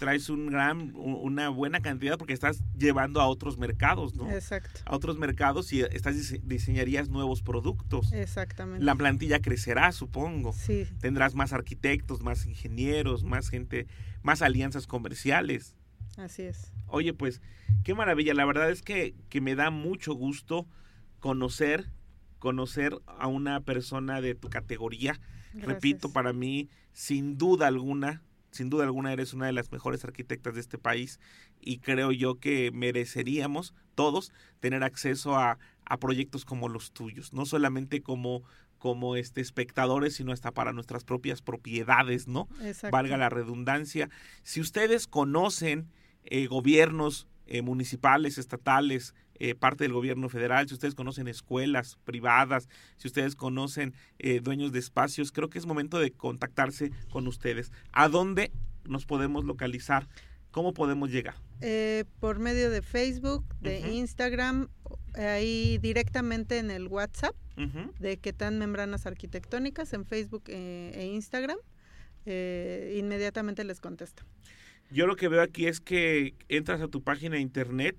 Traes 0.04 0.28
un 0.28 0.46
gran, 0.46 0.92
una 0.94 1.48
buena 1.48 1.80
cantidad 1.80 2.18
porque 2.18 2.34
estás 2.34 2.62
llevando 2.76 3.20
a 3.20 3.26
otros 3.26 3.56
mercados, 3.58 4.14
¿no? 4.14 4.30
Exacto, 4.30 4.80
A 4.84 4.94
otros 4.94 5.18
mercados 5.18 5.72
y 5.72 5.80
estás 5.80 6.14
dise- 6.16 6.40
diseñarías 6.44 7.08
nuevos 7.08 7.42
productos. 7.42 8.12
exactamente. 8.12 8.84
La 8.84 8.94
plantilla 8.94 9.40
crecerá, 9.40 9.92
supongo. 9.92 10.52
Sí, 10.52 10.86
Tendrás 11.00 11.34
más 11.34 11.52
arquitectos, 11.54 12.22
más 12.22 12.44
ingenieros, 12.46 13.24
más 13.24 13.48
gente, 13.48 13.86
más 14.22 14.42
alianzas 14.42 14.86
comerciales. 14.86 15.74
así 16.18 16.42
es. 16.42 16.72
Oye, 16.86 17.12
pues, 17.14 17.40
qué 17.82 17.94
maravilla. 17.94 18.34
La 18.34 18.44
verdad 18.44 18.70
es 18.70 18.82
que, 18.82 19.14
que 19.30 19.40
me 19.40 19.54
da 19.54 19.70
mucho 19.70 20.12
gusto 20.14 20.66
conocer, 21.18 21.90
conocer 22.38 22.98
a 23.06 23.26
una 23.26 23.60
persona 23.60 24.20
de 24.20 24.34
tu 24.34 24.50
categoría. 24.50 25.18
Repito, 25.54 26.08
Gracias. 26.08 26.12
para 26.12 26.32
mí, 26.32 26.68
sin 26.92 27.38
duda 27.38 27.66
alguna, 27.68 28.22
sin 28.54 28.70
duda 28.70 28.84
alguna 28.84 29.12
eres 29.12 29.34
una 29.34 29.46
de 29.46 29.52
las 29.52 29.72
mejores 29.72 30.04
arquitectas 30.04 30.54
de 30.54 30.60
este 30.60 30.78
país 30.78 31.18
y 31.60 31.78
creo 31.78 32.12
yo 32.12 32.38
que 32.38 32.70
mereceríamos 32.72 33.74
todos 33.94 34.32
tener 34.60 34.84
acceso 34.84 35.36
a, 35.36 35.58
a 35.84 35.96
proyectos 35.98 36.44
como 36.44 36.68
los 36.68 36.92
tuyos, 36.92 37.32
no 37.32 37.46
solamente 37.46 38.02
como 38.02 38.42
como 38.78 39.16
este 39.16 39.40
espectadores, 39.40 40.14
sino 40.14 40.30
hasta 40.30 40.50
para 40.50 40.74
nuestras 40.74 41.04
propias 41.04 41.40
propiedades, 41.40 42.28
¿no? 42.28 42.48
Exacto. 42.60 42.94
Valga 42.94 43.16
la 43.16 43.30
redundancia. 43.30 44.10
Si 44.42 44.60
ustedes 44.60 45.06
conocen 45.06 45.88
eh, 46.24 46.46
gobiernos 46.48 47.26
eh, 47.46 47.62
municipales, 47.62 48.36
estatales, 48.36 49.14
eh, 49.38 49.54
parte 49.54 49.84
del 49.84 49.92
gobierno 49.92 50.28
federal, 50.28 50.68
si 50.68 50.74
ustedes 50.74 50.94
conocen 50.94 51.26
escuelas 51.28 51.98
privadas, 52.04 52.68
si 52.96 53.08
ustedes 53.08 53.34
conocen 53.34 53.94
eh, 54.18 54.40
dueños 54.40 54.72
de 54.72 54.78
espacios, 54.78 55.32
creo 55.32 55.50
que 55.50 55.58
es 55.58 55.66
momento 55.66 55.98
de 55.98 56.12
contactarse 56.12 56.92
con 57.10 57.26
ustedes. 57.26 57.72
¿A 57.92 58.08
dónde 58.08 58.52
nos 58.84 59.06
podemos 59.06 59.44
localizar? 59.44 60.08
¿Cómo 60.50 60.72
podemos 60.72 61.10
llegar? 61.10 61.34
Eh, 61.60 62.04
por 62.20 62.38
medio 62.38 62.70
de 62.70 62.80
Facebook, 62.80 63.44
de. 63.60 63.80
Instagram, 63.92 64.68
ahí 65.14 65.78
directamente 65.78 66.58
en 66.58 66.70
el 66.70 66.86
WhatsApp 66.86 67.34
Ujú. 67.56 67.92
de 67.98 68.18
que 68.18 68.32
tan 68.32 68.58
membranas 68.58 69.06
arquitectónicas 69.06 69.92
en 69.92 70.04
Facebook 70.04 70.44
e 70.46 71.10
Instagram, 71.12 71.58
inmediatamente 72.24 73.64
les 73.64 73.80
contesto. 73.80 74.22
Yo 74.90 75.06
lo 75.06 75.16
que 75.16 75.28
veo 75.28 75.42
aquí 75.42 75.66
es 75.66 75.80
que 75.80 76.34
entras 76.48 76.80
a 76.80 76.88
tu 76.88 77.02
página 77.02 77.34
de 77.36 77.40
internet 77.40 77.96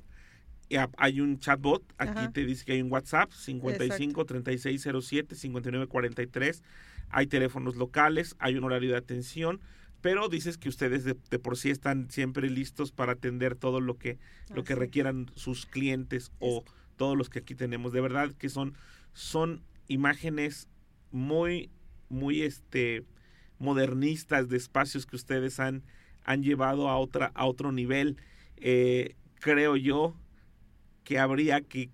hay 0.97 1.21
un 1.21 1.39
chatbot, 1.39 1.83
aquí 1.97 2.19
Ajá. 2.19 2.31
te 2.31 2.45
dice 2.45 2.65
que 2.65 2.73
hay 2.73 2.81
un 2.81 2.91
WhatsApp, 2.91 3.31
55 3.31 4.25
3607 4.25 5.35
5943, 5.35 6.63
hay 7.09 7.27
teléfonos 7.27 7.75
locales, 7.75 8.35
hay 8.39 8.55
un 8.55 8.63
horario 8.63 8.91
de 8.91 8.97
atención, 8.97 9.61
pero 10.01 10.27
dices 10.29 10.57
que 10.57 10.69
ustedes 10.69 11.03
de, 11.03 11.15
de 11.29 11.39
por 11.39 11.57
sí 11.57 11.69
están 11.69 12.09
siempre 12.09 12.49
listos 12.49 12.91
para 12.91 13.13
atender 13.13 13.55
todo 13.55 13.79
lo 13.79 13.97
que, 13.97 14.17
lo 14.53 14.63
que 14.63 14.75
requieran 14.75 15.31
sus 15.35 15.65
clientes 15.65 16.31
o 16.39 16.63
todos 16.95 17.17
los 17.17 17.29
que 17.29 17.39
aquí 17.39 17.55
tenemos. 17.55 17.91
De 17.91 18.01
verdad 18.01 18.31
que 18.33 18.49
son, 18.49 18.75
son 19.13 19.63
imágenes 19.87 20.67
muy, 21.11 21.69
muy 22.09 22.41
este, 22.41 23.03
modernistas 23.57 24.49
de 24.49 24.57
espacios 24.57 25.05
que 25.05 25.15
ustedes 25.15 25.59
han, 25.59 25.83
han 26.23 26.43
llevado 26.43 26.89
a, 26.89 26.97
otra, 26.97 27.31
a 27.33 27.45
otro 27.45 27.71
nivel. 27.71 28.17
Eh, 28.57 29.15
creo 29.39 29.75
yo 29.75 30.15
que 31.05 31.17
habría 31.19 31.61
que 31.61 31.89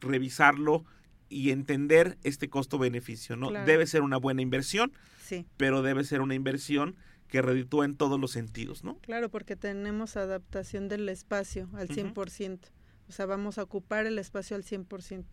revisarlo 0.00 0.84
y 1.28 1.50
entender 1.50 2.18
este 2.24 2.48
costo-beneficio, 2.48 3.36
¿no? 3.36 3.48
Claro. 3.48 3.66
Debe 3.66 3.86
ser 3.86 4.02
una 4.02 4.16
buena 4.16 4.42
inversión, 4.42 4.92
Sí, 5.22 5.46
pero 5.56 5.82
debe 5.82 6.04
ser 6.04 6.20
una 6.20 6.34
inversión 6.34 6.96
que 7.28 7.40
reditúa 7.40 7.84
en 7.84 7.96
todos 7.96 8.20
los 8.20 8.30
sentidos, 8.32 8.84
¿no? 8.84 8.98
claro, 8.98 9.30
porque 9.30 9.56
tenemos 9.56 10.16
adaptación 10.16 10.88
del 10.88 11.08
espacio 11.08 11.68
al 11.74 11.84
Ujú. 11.90 11.94
100%. 11.94 12.70
O 13.08 13.12
sea, 13.12 13.26
vamos 13.26 13.58
a 13.58 13.62
ocupar 13.62 14.06
el 14.06 14.18
espacio 14.18 14.54
al 14.56 14.62
100%. 14.64 15.24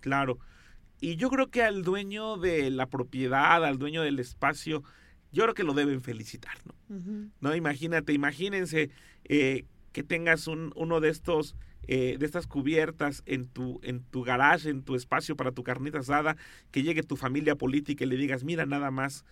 Claro. 0.00 0.38
Y 1.00 1.16
yo 1.16 1.30
creo 1.30 1.50
que 1.50 1.62
al 1.62 1.82
dueño 1.82 2.36
de 2.36 2.70
la 2.70 2.86
propiedad, 2.88 3.64
al 3.64 3.78
dueño 3.78 4.02
del 4.02 4.18
espacio, 4.18 4.82
yo 5.32 5.44
creo 5.44 5.54
que 5.54 5.64
lo 5.64 5.72
deben 5.74 6.02
felicitar, 6.02 6.56
¿no? 6.64 6.74
No, 7.40 7.56
imagínate, 7.56 8.12
imagínense 8.12 8.90
eh, 9.24 9.64
que 9.92 10.02
tengas 10.02 10.46
un, 10.46 10.72
uno 10.76 11.00
de 11.00 11.08
estos, 11.08 11.56
eh, 11.88 12.16
de 12.18 12.26
estas 12.26 12.46
cubiertas 12.46 13.22
en 13.26 13.46
tu, 13.46 13.80
en 13.82 14.02
tu 14.02 14.22
garage, 14.22 14.70
en 14.70 14.82
tu 14.82 14.94
espacio 14.94 15.36
para 15.36 15.52
tu 15.52 15.62
carnita 15.64 15.98
asada, 15.98 16.36
que 16.70 16.82
llegue 16.82 17.02
tu 17.02 17.16
familia 17.16 17.56
política 17.56 18.04
y 18.04 18.08
le 18.08 18.16
digas, 18.16 18.44
mira 18.44 18.66
nada 18.66 18.90
más, 18.90 19.24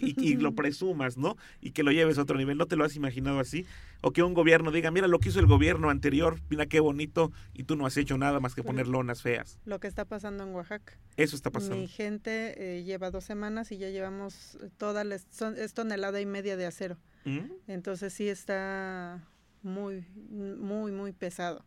y, 0.00 0.18
y 0.20 0.36
lo 0.36 0.52
presumas, 0.54 1.16
¿no? 1.16 1.36
Y 1.60 1.72
que 1.72 1.82
lo 1.82 1.92
lleves 1.92 2.18
a 2.18 2.22
otro 2.22 2.38
nivel. 2.38 2.56
¿No 2.56 2.66
te 2.66 2.76
lo 2.76 2.84
has 2.84 2.96
imaginado 2.96 3.40
así? 3.40 3.66
O 4.00 4.12
que 4.12 4.22
un 4.22 4.32
gobierno 4.32 4.70
diga, 4.70 4.90
mira 4.90 5.08
lo 5.08 5.18
que 5.18 5.28
hizo 5.28 5.40
el 5.40 5.46
gobierno 5.46 5.90
anterior, 5.90 6.38
mira 6.48 6.66
qué 6.66 6.80
bonito, 6.80 7.32
y 7.52 7.64
tú 7.64 7.76
no 7.76 7.84
has 7.84 7.96
hecho 7.96 8.16
nada 8.16 8.40
más 8.40 8.54
que 8.54 8.62
poner 8.62 8.86
lonas 8.86 9.22
feas. 9.22 9.58
Lo 9.64 9.80
que 9.80 9.88
está 9.88 10.04
pasando 10.04 10.44
en 10.44 10.54
Oaxaca. 10.54 10.98
Eso 11.16 11.34
está 11.34 11.50
pasando. 11.50 11.76
Mi 11.76 11.88
gente 11.88 12.78
eh, 12.78 12.84
lleva 12.84 13.10
dos 13.10 13.24
semanas 13.24 13.72
y 13.72 13.78
ya 13.78 13.90
llevamos 13.90 14.58
toda 14.76 15.04
la, 15.04 15.18
son, 15.18 15.56
es 15.58 15.74
tonelada 15.74 16.20
y 16.20 16.26
media 16.26 16.56
de 16.56 16.66
acero. 16.66 16.96
¿Mm? 17.24 17.50
Entonces 17.66 18.12
sí 18.12 18.28
está 18.28 19.24
muy, 19.62 20.06
muy, 20.30 20.92
muy 20.92 21.12
pesado. 21.12 21.64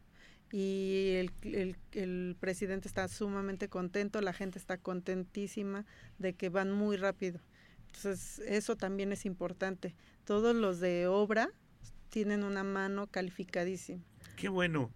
Y 0.51 1.13
el, 1.15 1.31
el- 1.93 2.35
presidente 2.39 2.87
está 2.87 3.07
sumamente 3.07 3.69
contento, 3.69 4.19
la 4.21 4.33
gente 4.33 4.59
está 4.59 4.77
contentísima 4.77 5.85
de 6.17 6.33
que 6.33 6.49
van 6.49 6.71
muy 6.71 6.97
rápido. 6.97 7.39
Entonces 7.87 8.39
eso 8.47 8.75
también 8.75 9.11
es 9.11 9.25
importante. 9.25 9.95
Todos 10.25 10.55
los 10.55 10.79
de 10.79 11.07
obra 11.07 11.49
tienen 12.09 12.43
una 12.43 12.63
mano 12.63 13.07
calificadísima. 13.07 14.03
Qué 14.35 14.49
bueno, 14.49 14.91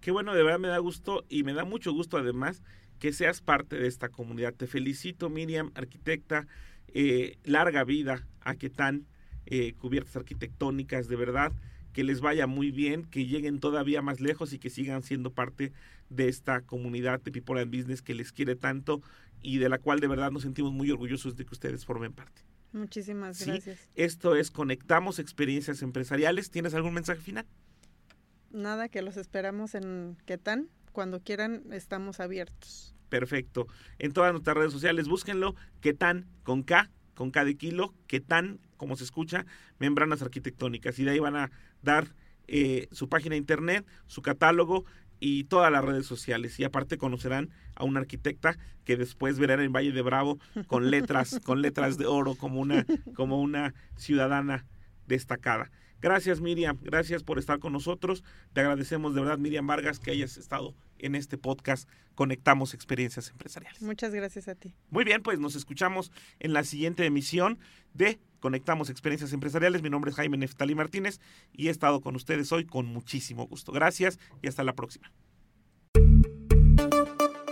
qué 0.00 0.10
bueno, 0.10 0.34
de 0.34 0.42
verdad 0.42 0.58
me 0.58 0.68
da 0.68 0.78
gusto 0.78 1.24
y 1.28 1.42
me 1.44 1.52
da 1.54 1.64
mucho 1.64 1.92
gusto 1.92 2.16
además 2.18 2.62
que 2.98 3.12
seas 3.12 3.40
parte 3.42 3.76
de 3.76 3.86
esta 3.86 4.08
comunidad. 4.08 4.54
Te 4.54 4.66
felicito, 4.66 5.28
Miriam, 5.28 5.70
arquitecta, 5.74 6.46
eh, 6.88 7.38
larga 7.44 7.84
vida 7.84 8.26
a 8.40 8.54
que 8.54 8.70
tan 8.70 9.06
eh, 9.46 9.74
cubiertas 9.74 10.16
arquitectónicas, 10.16 11.08
de 11.08 11.16
verdad, 11.16 11.52
que 11.96 12.04
les 12.04 12.20
vaya 12.20 12.46
muy 12.46 12.70
bien, 12.72 13.04
que 13.04 13.24
lleguen 13.24 13.58
todavía 13.58 14.02
más 14.02 14.20
lejos 14.20 14.52
y 14.52 14.58
que 14.58 14.68
sigan 14.68 15.02
siendo 15.02 15.30
parte 15.32 15.72
de 16.10 16.28
esta 16.28 16.60
comunidad 16.60 17.22
de 17.22 17.32
People 17.32 17.58
and 17.58 17.74
Business 17.74 18.02
que 18.02 18.14
les 18.14 18.32
quiere 18.32 18.54
tanto 18.54 19.00
y 19.40 19.56
de 19.56 19.70
la 19.70 19.78
cual 19.78 20.00
de 20.00 20.06
verdad 20.06 20.30
nos 20.30 20.42
sentimos 20.42 20.74
muy 20.74 20.90
orgullosos 20.90 21.36
de 21.36 21.46
que 21.46 21.54
ustedes 21.54 21.86
formen 21.86 22.12
parte. 22.12 22.42
Muchísimas 22.74 23.38
Sí. 23.38 23.46
gracias. 23.46 23.88
Esto 23.94 24.36
es 24.36 24.50
Conectamos 24.50 25.18
Experiencias 25.18 25.80
Empresariales. 25.80 26.50
¿Tienes 26.50 26.74
algún 26.74 26.92
mensaje 26.92 27.22
final? 27.22 27.46
Nada, 28.52 28.90
que 28.90 29.00
los 29.00 29.16
esperamos 29.16 29.74
en 29.74 30.18
Quetán. 30.26 30.68
Cuando 30.92 31.20
quieran, 31.20 31.62
estamos 31.72 32.20
abiertos. 32.20 32.94
Perfecto. 33.08 33.68
En 33.98 34.12
todas 34.12 34.32
nuestras 34.32 34.54
redes 34.54 34.72
sociales, 34.74 35.08
búsquenlo. 35.08 35.54
Ketan 35.80 36.26
con 36.42 36.62
K, 36.62 36.90
con 37.14 37.30
K 37.30 37.46
de 37.46 37.54
kilo. 37.56 37.94
Ketan, 38.06 38.60
como 38.76 38.96
se 38.96 39.04
escucha, 39.04 39.46
membranas 39.78 40.22
arquitectónicas. 40.22 40.98
Y 40.98 41.04
de 41.04 41.12
ahí 41.12 41.18
van 41.18 41.36
a 41.36 41.50
dar 41.82 42.14
eh, 42.48 42.88
su 42.92 43.08
página 43.08 43.32
de 43.32 43.38
internet, 43.38 43.86
su 44.06 44.22
catálogo 44.22 44.84
y 45.20 45.44
todas 45.44 45.72
las 45.72 45.84
redes 45.84 46.06
sociales. 46.06 46.58
Y 46.60 46.64
aparte 46.64 46.98
conocerán 46.98 47.50
a 47.74 47.84
una 47.84 48.00
arquitecta 48.00 48.58
que 48.84 48.96
después 48.96 49.38
verán 49.38 49.60
en 49.60 49.72
Valle 49.72 49.92
de 49.92 50.02
Bravo 50.02 50.38
con 50.66 50.90
letras, 50.90 51.40
con 51.44 51.62
letras 51.62 51.98
de 51.98 52.06
oro, 52.06 52.34
como 52.34 52.60
una, 52.60 52.86
como 53.14 53.40
una 53.40 53.74
ciudadana 53.96 54.66
destacada. 55.06 55.70
Gracias 56.00 56.40
Miriam, 56.40 56.78
gracias 56.82 57.22
por 57.22 57.38
estar 57.38 57.58
con 57.58 57.72
nosotros. 57.72 58.22
Te 58.52 58.60
agradecemos 58.60 59.14
de 59.14 59.22
verdad 59.22 59.38
Miriam 59.38 59.66
Vargas 59.66 59.98
que 59.98 60.10
hayas 60.10 60.36
estado 60.36 60.74
en 60.98 61.14
este 61.14 61.38
podcast 61.38 61.88
Conectamos 62.14 62.74
Experiencias 62.74 63.30
Empresariales. 63.30 63.82
Muchas 63.82 64.14
gracias 64.14 64.48
a 64.48 64.54
ti. 64.54 64.74
Muy 64.90 65.04
bien, 65.04 65.22
pues 65.22 65.38
nos 65.38 65.54
escuchamos 65.54 66.12
en 66.38 66.52
la 66.52 66.64
siguiente 66.64 67.04
emisión 67.04 67.58
de 67.94 68.18
Conectamos 68.40 68.90
Experiencias 68.90 69.32
Empresariales. 69.32 69.82
Mi 69.82 69.90
nombre 69.90 70.10
es 70.10 70.16
Jaime 70.16 70.36
Neftali 70.36 70.74
Martínez 70.74 71.20
y 71.52 71.68
he 71.68 71.70
estado 71.70 72.00
con 72.00 72.16
ustedes 72.16 72.52
hoy 72.52 72.64
con 72.64 72.86
muchísimo 72.86 73.46
gusto. 73.46 73.72
Gracias 73.72 74.18
y 74.42 74.48
hasta 74.48 74.64
la 74.64 74.74
próxima. 74.74 75.12